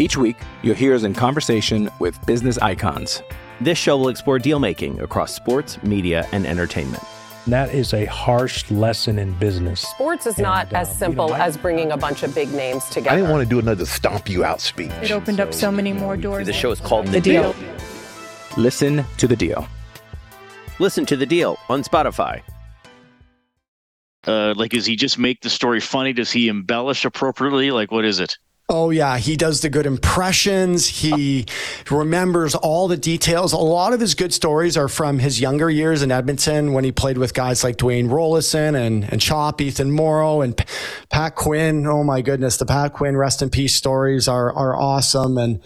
Each 0.00 0.16
week, 0.16 0.36
you'll 0.62 0.74
hear 0.74 0.94
us 0.94 1.04
in 1.04 1.14
conversation 1.14 1.88
with 2.00 2.18
business 2.26 2.58
icons. 2.58 3.22
This 3.60 3.78
show 3.78 3.96
will 3.96 4.08
explore 4.08 4.40
deal 4.40 4.58
making 4.58 5.00
across 5.00 5.32
sports, 5.32 5.80
media, 5.84 6.26
and 6.32 6.44
entertainment. 6.44 7.04
That 7.48 7.72
is 7.74 7.94
a 7.94 8.04
harsh 8.04 8.70
lesson 8.70 9.18
in 9.18 9.32
business. 9.38 9.80
Sports 9.80 10.26
is 10.26 10.36
not 10.38 10.66
And, 10.66 10.76
uh, 10.76 10.80
as 10.80 10.88
you 10.90 10.94
simple 10.96 11.28
know, 11.28 11.34
I- 11.34 11.46
as 11.46 11.56
bringing 11.56 11.92
a 11.92 11.96
bunch 11.96 12.22
of 12.22 12.34
big 12.34 12.52
names 12.52 12.84
together. 12.86 13.10
I 13.10 13.16
didn't 13.16 13.30
want 13.30 13.42
to 13.42 13.48
do 13.48 13.58
another 13.58 13.86
stomp 13.86 14.28
you 14.28 14.44
out 14.44 14.60
speech. 14.60 14.90
It 15.02 15.10
opened 15.10 15.40
up 15.40 15.54
so 15.54 15.70
many 15.72 15.92
more 15.94 16.16
doors. 16.16 16.46
The 16.46 16.52
show 16.52 16.70
is 16.70 16.80
called 16.80 17.06
The 17.06 17.20
Deal. 17.22 17.54
Listen 18.58 19.04
to 19.16 19.26
The 19.26 19.36
Deal. 19.36 19.66
Listen 20.78 21.06
to 21.06 21.16
The 21.16 21.24
Deal 21.26 21.58
on 21.70 21.82
Spotify. 21.82 22.42
Uh 24.26 24.52
like 24.56 24.72
does 24.72 24.84
he 24.84 24.94
just 24.96 25.18
make 25.18 25.40
the 25.40 25.48
story 25.50 25.80
funny? 25.80 26.12
Does 26.12 26.30
he 26.30 26.48
embellish 26.50 27.04
appropriately? 27.06 27.70
Like 27.70 27.90
what 27.90 28.04
is 28.04 28.20
it? 28.20 28.36
Oh 28.70 28.90
yeah, 28.90 29.16
he 29.16 29.34
does 29.34 29.62
the 29.62 29.70
good 29.70 29.86
impressions. 29.86 30.86
He 30.86 31.46
remembers 31.90 32.54
all 32.54 32.86
the 32.86 32.98
details. 32.98 33.54
A 33.54 33.56
lot 33.56 33.94
of 33.94 34.00
his 34.00 34.14
good 34.14 34.34
stories 34.34 34.76
are 34.76 34.88
from 34.88 35.18
his 35.18 35.40
younger 35.40 35.70
years 35.70 36.02
in 36.02 36.12
Edmonton 36.12 36.74
when 36.74 36.84
he 36.84 36.92
played 36.92 37.16
with 37.16 37.32
guys 37.32 37.64
like 37.64 37.78
Dwayne 37.78 38.10
Roloson 38.10 38.76
and 38.76 39.10
and 39.10 39.22
Chop, 39.22 39.62
Ethan 39.62 39.90
Moreau, 39.90 40.42
and 40.42 40.62
Pat 41.18 41.34
Quinn. 41.34 41.84
Oh 41.84 42.04
my 42.04 42.22
goodness, 42.22 42.58
the 42.58 42.64
Pat 42.64 42.92
Quinn 42.92 43.16
rest 43.16 43.42
in 43.42 43.50
peace 43.50 43.74
stories 43.74 44.28
are 44.28 44.52
are 44.54 44.76
awesome. 44.76 45.36
And 45.36 45.60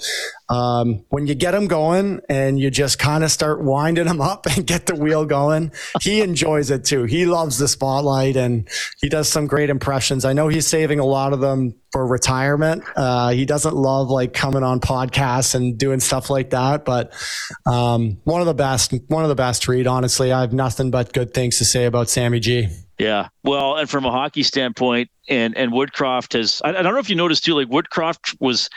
um, 0.49 1.05
when 1.11 1.27
you 1.27 1.35
get 1.35 1.53
him 1.53 1.67
going 1.67 2.23
and 2.31 2.59
you 2.59 2.71
just 2.71 2.99
kind 2.99 3.23
of 3.23 3.31
start 3.31 3.63
winding 3.63 4.07
him 4.07 4.23
up 4.23 4.47
and 4.57 4.67
get 4.67 4.87
the 4.87 4.95
wheel 4.95 5.27
going, 5.27 5.71
he 6.01 6.23
enjoys 6.23 6.71
it 6.71 6.87
too. 6.87 7.05
He 7.05 7.27
loves 7.27 7.59
the 7.59 7.69
spotlight 7.69 8.35
and 8.35 8.67
he 9.03 9.11
does 9.11 9.29
some 9.29 9.47
great 9.47 9.69
impressions. 9.69 10.25
I 10.25 10.33
know 10.33 10.49
he's 10.49 10.67
saving 10.67 11.01
a 11.01 11.05
lot 11.05 11.35
of 11.35 11.41
them 11.41 11.75
for 11.91 12.07
retirement. 12.07 12.83
Uh, 12.97 13.33
he 13.33 13.45
doesn't 13.45 13.77
love 13.77 14.09
like 14.09 14.33
coming 14.33 14.63
on 14.63 14.81
podcasts 14.81 15.55
and 15.55 15.77
doing 15.77 16.01
stuff 16.01 16.31
like 16.31 16.49
that, 16.49 16.87
but 16.87 17.13
um, 17.67 18.17
one 18.25 18.41
of 18.41 18.47
the 18.47 18.55
best, 18.55 18.95
one 19.09 19.23
of 19.23 19.29
the 19.29 19.35
best 19.35 19.69
read. 19.69 19.87
Honestly, 19.87 20.33
I 20.33 20.41
have 20.41 20.55
nothing 20.55 20.91
but 20.91 21.13
good 21.13 21.35
things 21.35 21.59
to 21.59 21.67
say 21.67 21.85
about 21.85 22.09
Sammy 22.09 22.41
G. 22.41 22.69
Yeah. 22.99 23.29
Well, 23.43 23.77
and 23.77 23.89
from 23.89 24.05
a 24.05 24.11
hockey 24.11 24.43
standpoint, 24.43 25.11
and 25.29 25.57
and 25.57 25.73
Woodcroft 25.73 26.35
has 26.35 26.61
I, 26.65 26.71
I 26.71 26.83
don't 26.83 26.93
know 26.93 26.99
if 26.99 27.11
you 27.11 27.17
noticed 27.17 27.45
too, 27.45 27.55
like 27.55 27.69
Woodcroft 27.69 28.37
was 28.41 28.69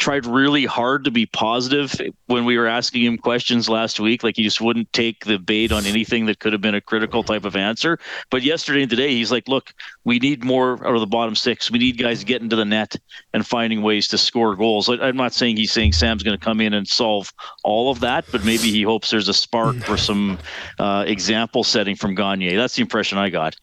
tried 0.00 0.24
really 0.24 0.64
hard 0.64 1.04
to 1.04 1.10
be 1.10 1.26
positive 1.26 1.94
when 2.26 2.46
we 2.46 2.56
were 2.56 2.66
asking 2.66 3.04
him 3.04 3.18
questions 3.18 3.68
last 3.68 4.00
week. 4.00 4.24
Like 4.24 4.36
he 4.36 4.42
just 4.42 4.60
wouldn't 4.60 4.90
take 4.94 5.26
the 5.26 5.38
bait 5.38 5.70
on 5.70 5.84
anything 5.84 6.26
that 6.26 6.40
could 6.40 6.54
have 6.54 6.62
been 6.62 6.74
a 6.74 6.80
critical 6.80 7.22
type 7.22 7.44
of 7.44 7.54
answer. 7.54 7.98
But 8.30 8.42
yesterday 8.42 8.80
and 8.80 8.90
today, 8.90 9.14
he's 9.14 9.30
like, 9.30 9.46
look, 9.46 9.74
we 10.04 10.18
need 10.18 10.42
more 10.42 10.84
out 10.86 10.94
of 10.94 11.00
the 11.00 11.06
bottom 11.06 11.36
six. 11.36 11.70
We 11.70 11.78
need 11.78 11.98
guys 11.98 12.24
getting 12.24 12.48
to 12.48 12.56
the 12.56 12.64
net 12.64 12.96
and 13.34 13.46
finding 13.46 13.82
ways 13.82 14.08
to 14.08 14.18
score 14.18 14.56
goals. 14.56 14.88
I, 14.88 14.94
I'm 14.94 15.16
not 15.16 15.34
saying 15.34 15.58
he's 15.58 15.72
saying 15.72 15.92
Sam's 15.92 16.22
going 16.22 16.36
to 16.36 16.44
come 16.44 16.60
in 16.60 16.72
and 16.72 16.88
solve 16.88 17.32
all 17.62 17.90
of 17.90 18.00
that, 18.00 18.24
but 18.32 18.44
maybe 18.44 18.70
he 18.70 18.82
hopes 18.82 19.10
there's 19.10 19.28
a 19.28 19.34
spark 19.34 19.76
for 19.76 19.98
some 19.98 20.38
uh, 20.78 21.04
example 21.06 21.62
setting 21.62 21.94
from 21.94 22.14
Gagner. 22.14 22.56
That's 22.56 22.74
the 22.74 22.82
impression 22.82 23.18
I 23.18 23.28
got. 23.28 23.54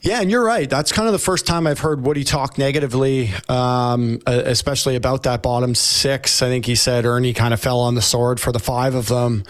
Yeah, 0.00 0.20
and 0.20 0.30
you're 0.30 0.44
right. 0.44 0.68
That's 0.68 0.92
kind 0.92 1.06
of 1.06 1.12
the 1.12 1.18
first 1.18 1.46
time 1.46 1.66
I've 1.66 1.78
heard 1.78 2.04
Woody 2.04 2.24
talk 2.24 2.58
negatively, 2.58 3.30
um, 3.48 4.20
especially 4.26 4.96
about 4.96 5.22
that 5.22 5.42
bottom 5.42 5.74
six. 5.74 6.42
I 6.42 6.48
think 6.48 6.66
he 6.66 6.74
said 6.74 7.04
Ernie 7.04 7.32
kind 7.32 7.54
of 7.54 7.60
fell 7.60 7.80
on 7.80 7.94
the 7.94 8.02
sword 8.02 8.38
for 8.40 8.52
the 8.52 8.58
five 8.58 8.94
of 8.94 9.08
them. 9.08 9.44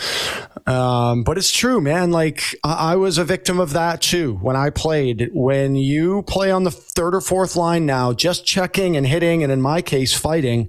Um, 0.66 1.24
but 1.24 1.38
it's 1.38 1.52
true, 1.52 1.80
man. 1.80 2.10
Like 2.10 2.56
I-, 2.64 2.92
I 2.92 2.96
was 2.96 3.18
a 3.18 3.24
victim 3.24 3.58
of 3.60 3.72
that 3.72 4.00
too 4.00 4.34
when 4.34 4.56
I 4.56 4.70
played. 4.70 5.30
When 5.32 5.74
you 5.76 6.22
play 6.22 6.50
on 6.50 6.64
the 6.64 6.70
third 6.70 7.14
or 7.14 7.20
fourth 7.20 7.56
line 7.56 7.84
now, 7.84 8.12
just 8.12 8.46
checking 8.46 8.96
and 8.96 9.06
hitting, 9.06 9.42
and 9.42 9.52
in 9.52 9.60
my 9.60 9.82
case, 9.82 10.14
fighting 10.14 10.68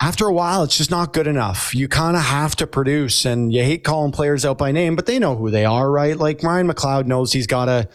after 0.00 0.26
a 0.26 0.32
while, 0.32 0.62
it's 0.62 0.76
just 0.76 0.90
not 0.90 1.14
good 1.14 1.26
enough. 1.26 1.74
You 1.74 1.88
kind 1.88 2.16
of 2.16 2.22
have 2.22 2.54
to 2.56 2.66
produce, 2.66 3.24
and 3.24 3.52
you 3.52 3.62
hate 3.62 3.82
calling 3.82 4.12
players 4.12 4.44
out 4.44 4.58
by 4.58 4.70
name, 4.70 4.94
but 4.94 5.06
they 5.06 5.18
know 5.18 5.36
who 5.36 5.50
they 5.50 5.64
are, 5.64 5.90
right? 5.90 6.16
Like 6.16 6.42
Ryan 6.42 6.68
McLeod 6.68 7.06
knows 7.06 7.32
he's 7.32 7.46
got 7.46 7.64
to 7.66 7.88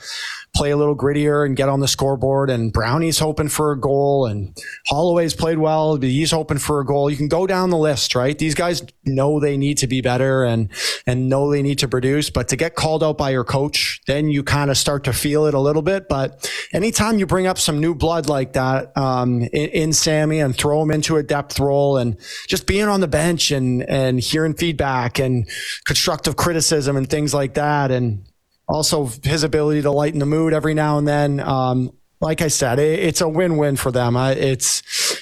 play 0.53 0.71
a 0.71 0.77
little 0.77 0.95
grittier 0.95 1.45
and 1.45 1.55
get 1.55 1.69
on 1.69 1.79
the 1.79 1.87
scoreboard, 1.87 2.49
and 2.49 2.73
Brownie's 2.73 3.19
hoping 3.19 3.47
for 3.47 3.71
a 3.71 3.79
goal, 3.79 4.25
and 4.25 4.57
Holloway's 4.87 5.33
played 5.33 5.57
well, 5.57 5.95
he's 5.95 6.31
hoping 6.31 6.57
for 6.57 6.79
a 6.81 6.85
goal. 6.85 7.09
You 7.09 7.17
can 7.17 7.29
go 7.29 7.47
down 7.47 7.69
the 7.69 7.77
list, 7.77 8.15
right? 8.15 8.37
These 8.37 8.55
guys 8.55 8.83
know 9.05 9.39
they 9.39 9.57
need 9.57 9.77
to 9.79 9.87
be 9.87 10.01
better 10.01 10.43
and 10.43 10.69
and 11.07 11.29
know 11.29 11.49
they 11.49 11.61
need 11.61 11.79
to 11.79 11.87
produce, 11.87 12.29
but 12.29 12.49
to 12.49 12.55
get 12.55 12.75
called 12.75 13.03
out 13.03 13.17
by 13.17 13.29
your 13.29 13.43
coach, 13.43 14.01
then 14.07 14.29
you 14.29 14.43
kind 14.43 14.69
of 14.69 14.77
start 14.77 15.05
to 15.05 15.13
feel 15.13 15.45
it 15.45 15.53
a 15.53 15.59
little 15.59 15.81
bit. 15.81 16.09
But 16.09 16.51
anytime 16.73 17.17
you 17.17 17.25
bring 17.25 17.47
up 17.47 17.57
some 17.57 17.79
new 17.79 17.95
blood 17.95 18.27
like 18.27 18.53
that 18.53 18.95
um, 18.97 19.41
in, 19.41 19.69
in 19.69 19.93
Sammy 19.93 20.39
and 20.39 20.55
throw 20.55 20.81
him 20.81 20.91
into 20.91 21.15
a 21.17 21.23
depth 21.23 21.59
role 21.59 21.97
and 21.97 22.17
just 22.47 22.67
being 22.67 22.85
on 22.85 22.99
the 22.99 23.07
bench 23.07 23.51
and 23.51 23.83
and 23.89 24.19
hearing 24.19 24.53
feedback 24.53 25.19
and 25.19 25.49
constructive 25.85 26.35
criticism 26.35 26.97
and 26.97 27.09
things 27.09 27.33
like 27.33 27.53
that, 27.53 27.91
and 27.91 28.25
also 28.67 29.09
his 29.23 29.43
ability 29.43 29.81
to 29.83 29.91
lighten 29.91 30.19
the 30.19 30.25
mood 30.25 30.53
every 30.53 30.73
now 30.73 30.97
and 30.97 31.07
then. 31.07 31.39
Um, 31.39 31.91
like 32.19 32.41
I 32.41 32.47
said, 32.47 32.79
it, 32.79 32.99
it's 32.99 33.21
a 33.21 33.27
win-win 33.27 33.75
for 33.75 33.91
them. 33.91 34.15
I, 34.15 34.33
it's 34.33 34.81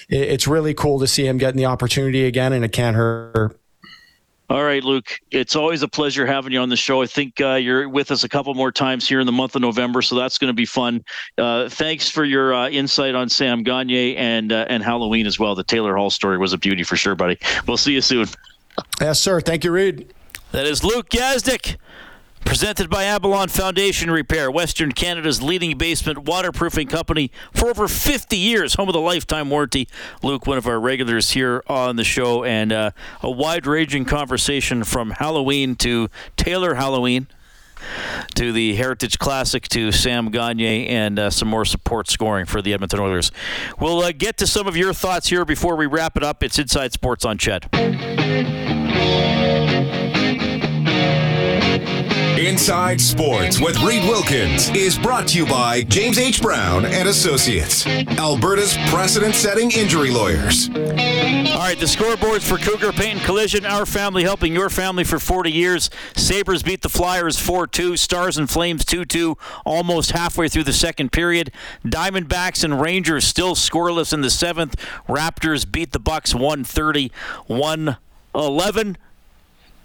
it, 0.10 0.22
it's 0.22 0.48
really 0.48 0.74
cool 0.74 1.00
to 1.00 1.08
see 1.08 1.26
him 1.26 1.38
getting 1.38 1.58
the 1.58 1.66
opportunity 1.66 2.26
again, 2.26 2.54
and 2.54 2.66
it 2.66 2.72
can't 2.72 2.96
hurt. 2.96 3.60
All 4.50 4.64
right, 4.64 4.84
Luke. 4.84 5.20
It's 5.30 5.56
always 5.56 5.84
a 5.84 5.88
pleasure 5.88 6.26
having 6.26 6.52
you 6.52 6.60
on 6.60 6.70
the 6.70 6.76
show. 6.76 7.04
I 7.04 7.06
think 7.06 7.40
uh, 7.40 7.54
you're 7.54 7.88
with 7.88 8.10
us 8.10 8.24
a 8.24 8.30
couple 8.30 8.52
more 8.56 8.72
times 8.72 9.08
here 9.08 9.20
in 9.20 9.28
the 9.28 9.32
month 9.32 9.56
of 9.56 9.62
November, 9.62 10.02
so 10.02 10.16
that's 10.16 10.40
going 10.40 10.48
to 10.50 10.56
be 10.56 10.66
fun. 10.66 11.06
Uh, 11.38 11.70
thanks 11.70 12.10
for 12.10 12.26
your 12.26 12.56
uh, 12.56 12.68
insight 12.68 13.14
on 13.14 13.30
Sam 13.30 13.62
Gagner 13.62 14.16
and 14.18 14.52
uh, 14.52 14.66
and 14.68 14.82
Halloween 14.84 15.28
as 15.28 15.38
well. 15.38 15.54
The 15.54 15.64
Taylor 15.64 15.96
Hall 15.96 16.10
story 16.10 16.40
was 16.40 16.52
a 16.52 16.58
beauty 16.58 16.82
for 16.82 16.96
sure, 16.96 17.14
buddy. 17.14 17.38
We'll 17.68 17.78
see 17.78 17.94
you 17.94 18.02
soon. 18.02 18.26
Yes, 19.00 19.20
sir. 19.20 19.40
Thank 19.40 19.64
you, 19.64 19.72
Reed. 19.72 20.12
That 20.52 20.66
is 20.66 20.84
Luke 20.84 21.10
Gazdic. 21.10 21.76
Presented 22.46 22.90
by 22.90 23.04
Avalon 23.04 23.48
Foundation 23.48 24.10
Repair, 24.10 24.50
Western 24.50 24.92
Canada's 24.92 25.42
leading 25.42 25.78
basement 25.78 26.20
waterproofing 26.20 26.88
company 26.88 27.32
for 27.54 27.70
over 27.70 27.88
50 27.88 28.36
years, 28.36 28.74
home 28.74 28.90
of 28.90 28.94
the 28.94 29.00
lifetime 29.00 29.50
warranty. 29.50 29.88
Luke, 30.24 30.48
one 30.48 30.58
of 30.58 30.66
our 30.66 30.80
regulars 30.80 31.32
here 31.32 31.64
on 31.68 31.96
the 31.96 32.04
show, 32.04 32.44
and 32.44 32.72
uh, 32.72 32.92
a 33.22 33.30
wide 33.30 33.68
ranging 33.68 34.04
conversation 34.04 34.84
from 34.84 35.12
Halloween 35.12 35.76
to 35.78 36.10
Taylor 36.38 36.76
Halloween 36.76 37.28
to 38.36 38.52
the 38.52 38.76
Heritage 38.76 39.20
Classic 39.20 39.68
to 39.70 39.92
Sam 39.92 40.32
Gagner 40.32 40.86
and 40.90 41.20
uh, 41.20 41.30
some 41.30 41.48
more 41.48 41.66
support 41.66 42.10
scoring 42.10 42.46
for 42.46 42.62
the 42.62 42.74
Edmonton 42.74 43.00
Oilers. 43.00 43.32
We'll 43.80 44.00
uh, 44.00 44.12
get 44.12 44.38
to 44.38 44.48
some 44.48 44.68
of 44.68 44.76
your 44.76 44.94
thoughts 44.94 45.30
here 45.30 45.46
before 45.46 45.76
we 45.76 45.86
wrap 45.86 46.18
it 46.18 46.24
up. 46.24 46.44
It's 46.44 46.60
Inside 46.60 46.94
Sports 46.94 47.26
on 47.26 47.38
Ched. 47.38 48.79
Inside 52.50 53.00
Sports 53.00 53.62
with 53.62 53.80
Reed 53.84 54.10
Wilkins 54.10 54.70
is 54.70 54.98
brought 54.98 55.28
to 55.28 55.38
you 55.38 55.46
by 55.46 55.84
James 55.84 56.18
H. 56.18 56.42
Brown 56.42 56.84
and 56.84 57.08
Associates, 57.08 57.86
Alberta's 57.86 58.76
precedent-setting 58.88 59.70
injury 59.70 60.10
lawyers. 60.10 60.68
All 60.68 60.76
right, 60.76 61.78
the 61.80 61.86
scoreboards 61.86 62.42
for 62.42 62.58
Cougar 62.58 62.94
Paint 62.94 63.22
Collision. 63.22 63.68
Our 63.68 63.86
family 63.86 64.24
helping 64.24 64.52
your 64.52 64.72
family 64.72 65.04
for 65.04 65.20
40 65.20 65.52
years. 65.52 65.92
Sabres 66.16 66.64
beat 66.64 66.82
the 66.82 66.90
Flyers 66.90 67.38
4-2. 67.38 67.96
Stars 68.00 68.40
and 68.40 68.50
Flames 68.50 68.84
2-2 68.84 69.38
almost 69.64 70.14
halfway 70.14 70.50
through 70.50 70.64
the 70.64 70.74
second 70.74 71.12
period. 71.12 71.52
Diamondbacks 71.86 72.64
and 72.64 72.82
Rangers 72.82 73.28
still 73.28 73.54
scoreless 73.54 74.12
in 74.12 74.22
the 74.22 74.32
seventh. 74.32 74.76
Raptors 75.08 75.72
beat 75.72 75.92
the 75.92 76.00
Bucks 76.00 76.34
130 76.34 77.12
111. 77.46 78.98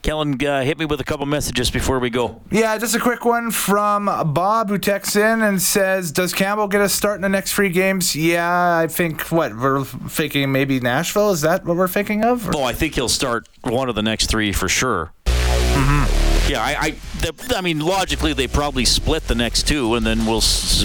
Kellen, 0.05 0.39
uh, 0.47 0.61
hit 0.61 0.79
me 0.79 0.85
with 0.85 1.01
a 1.01 1.05
couple 1.05 1.25
messages 1.25 1.71
before 1.71 1.99
we 1.99 2.11
go. 2.11 2.43
Yeah, 2.51 2.77
just 2.77 2.95
a 2.95 3.01
quick 3.01 3.25
one 3.25 3.51
from 3.51 4.05
Bob 4.35 4.69
who 4.69 4.77
texts 4.77 5.17
in 5.17 5.41
and 5.41 5.61
says, 5.61 6.13
"Does 6.13 6.35
Campbell 6.35 6.69
get 6.69 6.83
a 6.83 6.91
start 6.91 7.17
in 7.17 7.23
the 7.23 7.31
next 7.31 7.55
three 7.55 7.71
games?" 7.71 8.15
Yeah, 8.15 8.77
I 8.77 8.87
think 8.87 9.23
what 9.33 9.57
we're 9.57 9.83
thinking 9.83 10.53
maybe 10.53 10.79
Nashville. 10.79 11.31
Is 11.31 11.41
that 11.41 11.65
what 11.65 11.79
we're 11.79 11.89
thinking 11.89 12.23
of? 12.23 12.55
Oh, 12.55 12.65
I 12.65 12.75
think 12.75 12.97
he'll 12.97 13.09
start 13.09 13.49
one 13.63 13.89
of 13.89 13.95
the 13.95 14.03
next 14.03 14.27
three 14.27 14.53
for 14.53 14.69
sure. 14.69 15.13
Mm-hmm. 15.25 16.53
Yeah, 16.53 16.63
I, 16.63 16.77
I, 16.79 16.91
the, 17.23 17.55
I 17.57 17.63
mean, 17.63 17.81
logically 17.81 18.35
they 18.35 18.47
probably 18.47 18.85
split 18.85 19.27
the 19.27 19.35
next 19.35 19.67
two, 19.67 19.95
and 19.95 20.05
then 20.05 20.27
we'll 20.27 20.43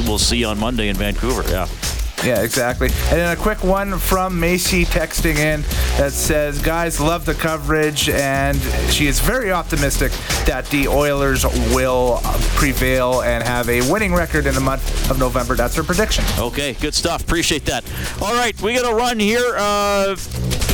we'll 0.08 0.17
see 0.17 0.45
on 0.45 0.58
Monday 0.58 0.88
in 0.88 0.95
Vancouver. 0.95 1.43
Yeah. 1.49 1.67
Yeah, 2.23 2.41
exactly. 2.41 2.89
And 2.89 3.17
then 3.19 3.38
a 3.38 3.39
quick 3.39 3.63
one 3.63 3.97
from 3.97 4.39
Macy 4.39 4.86
texting 4.86 5.38
in 5.38 5.62
that 5.97 6.12
says, 6.12 6.62
Guys, 6.62 6.99
love 6.99 7.25
the 7.25 7.34
coverage, 7.34 8.10
and 8.10 8.60
she 8.91 9.08
is 9.08 9.19
very 9.19 9.51
optimistic 9.51 10.12
that 10.45 10.65
the 10.67 10.88
Oilers 10.88 11.45
will 11.73 12.19
prevail 12.55 13.21
and 13.21 13.43
have 13.43 13.69
a 13.69 13.89
winning 13.89 14.13
record 14.13 14.45
in 14.45 14.53
the 14.53 14.62
month 14.62 15.10
of 15.10 15.17
November. 15.17 15.55
That's 15.55 15.75
her 15.75 15.84
prediction. 15.84 16.25
Okay, 16.38 16.73
good 16.73 16.93
stuff. 16.93 17.23
Appreciate 17.23 17.65
that. 17.65 17.84
All 18.21 18.34
right, 18.34 18.60
we 18.62 18.73
got 18.73 18.89
to 18.89 18.95
run 18.95 19.19
here. 19.19 19.55
Uh, 19.58 20.15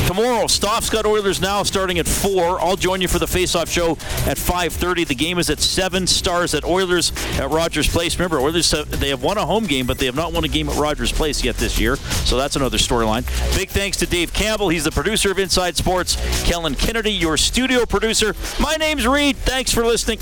tomorrow, 0.06 0.46
Stoff's 0.46 0.88
got 0.88 1.04
Oilers 1.04 1.40
now 1.40 1.62
starting 1.62 1.98
at 1.98 2.06
4. 2.06 2.60
I'll 2.60 2.76
join 2.76 3.00
you 3.00 3.08
for 3.08 3.18
the 3.18 3.26
face-off 3.26 3.68
show 3.68 3.92
at 4.26 4.38
5.30. 4.38 5.06
The 5.06 5.14
game 5.14 5.38
is 5.38 5.50
at 5.50 5.60
7 5.60 6.06
stars 6.06 6.54
at 6.54 6.64
Oilers 6.64 7.12
at 7.38 7.50
Rogers 7.50 7.88
Place. 7.88 8.16
Remember, 8.18 8.38
Oilers, 8.38 8.70
they 8.70 9.08
have 9.08 9.22
won 9.22 9.36
a 9.36 9.44
home 9.44 9.64
game, 9.64 9.86
but 9.86 9.98
they 9.98 10.06
have 10.06 10.14
not 10.14 10.32
won 10.32 10.44
a 10.44 10.48
game 10.48 10.68
at 10.68 10.76
Rogers 10.76 11.12
Place 11.12 11.44
yet 11.44 11.56
this 11.56 11.78
year. 11.78 11.96
So 11.96 12.36
that's 12.36 12.56
another 12.56 12.78
storyline. 12.78 13.26
Big 13.56 13.68
thanks 13.68 13.96
to 13.98 14.06
Dave 14.06 14.32
Campbell. 14.32 14.68
He's 14.68 14.84
the 14.84 14.92
producer 14.92 15.30
of 15.30 15.38
Inside 15.38 15.76
Sports. 15.76 16.16
Kellen 16.44 16.74
Kennedy, 16.74 17.12
your 17.12 17.36
studio 17.36 17.84
producer. 17.84 18.34
My 18.60 18.76
name's 18.76 19.06
Reed. 19.06 19.36
Thanks 19.36 19.72
for 19.72 19.84
listening. 19.84 20.18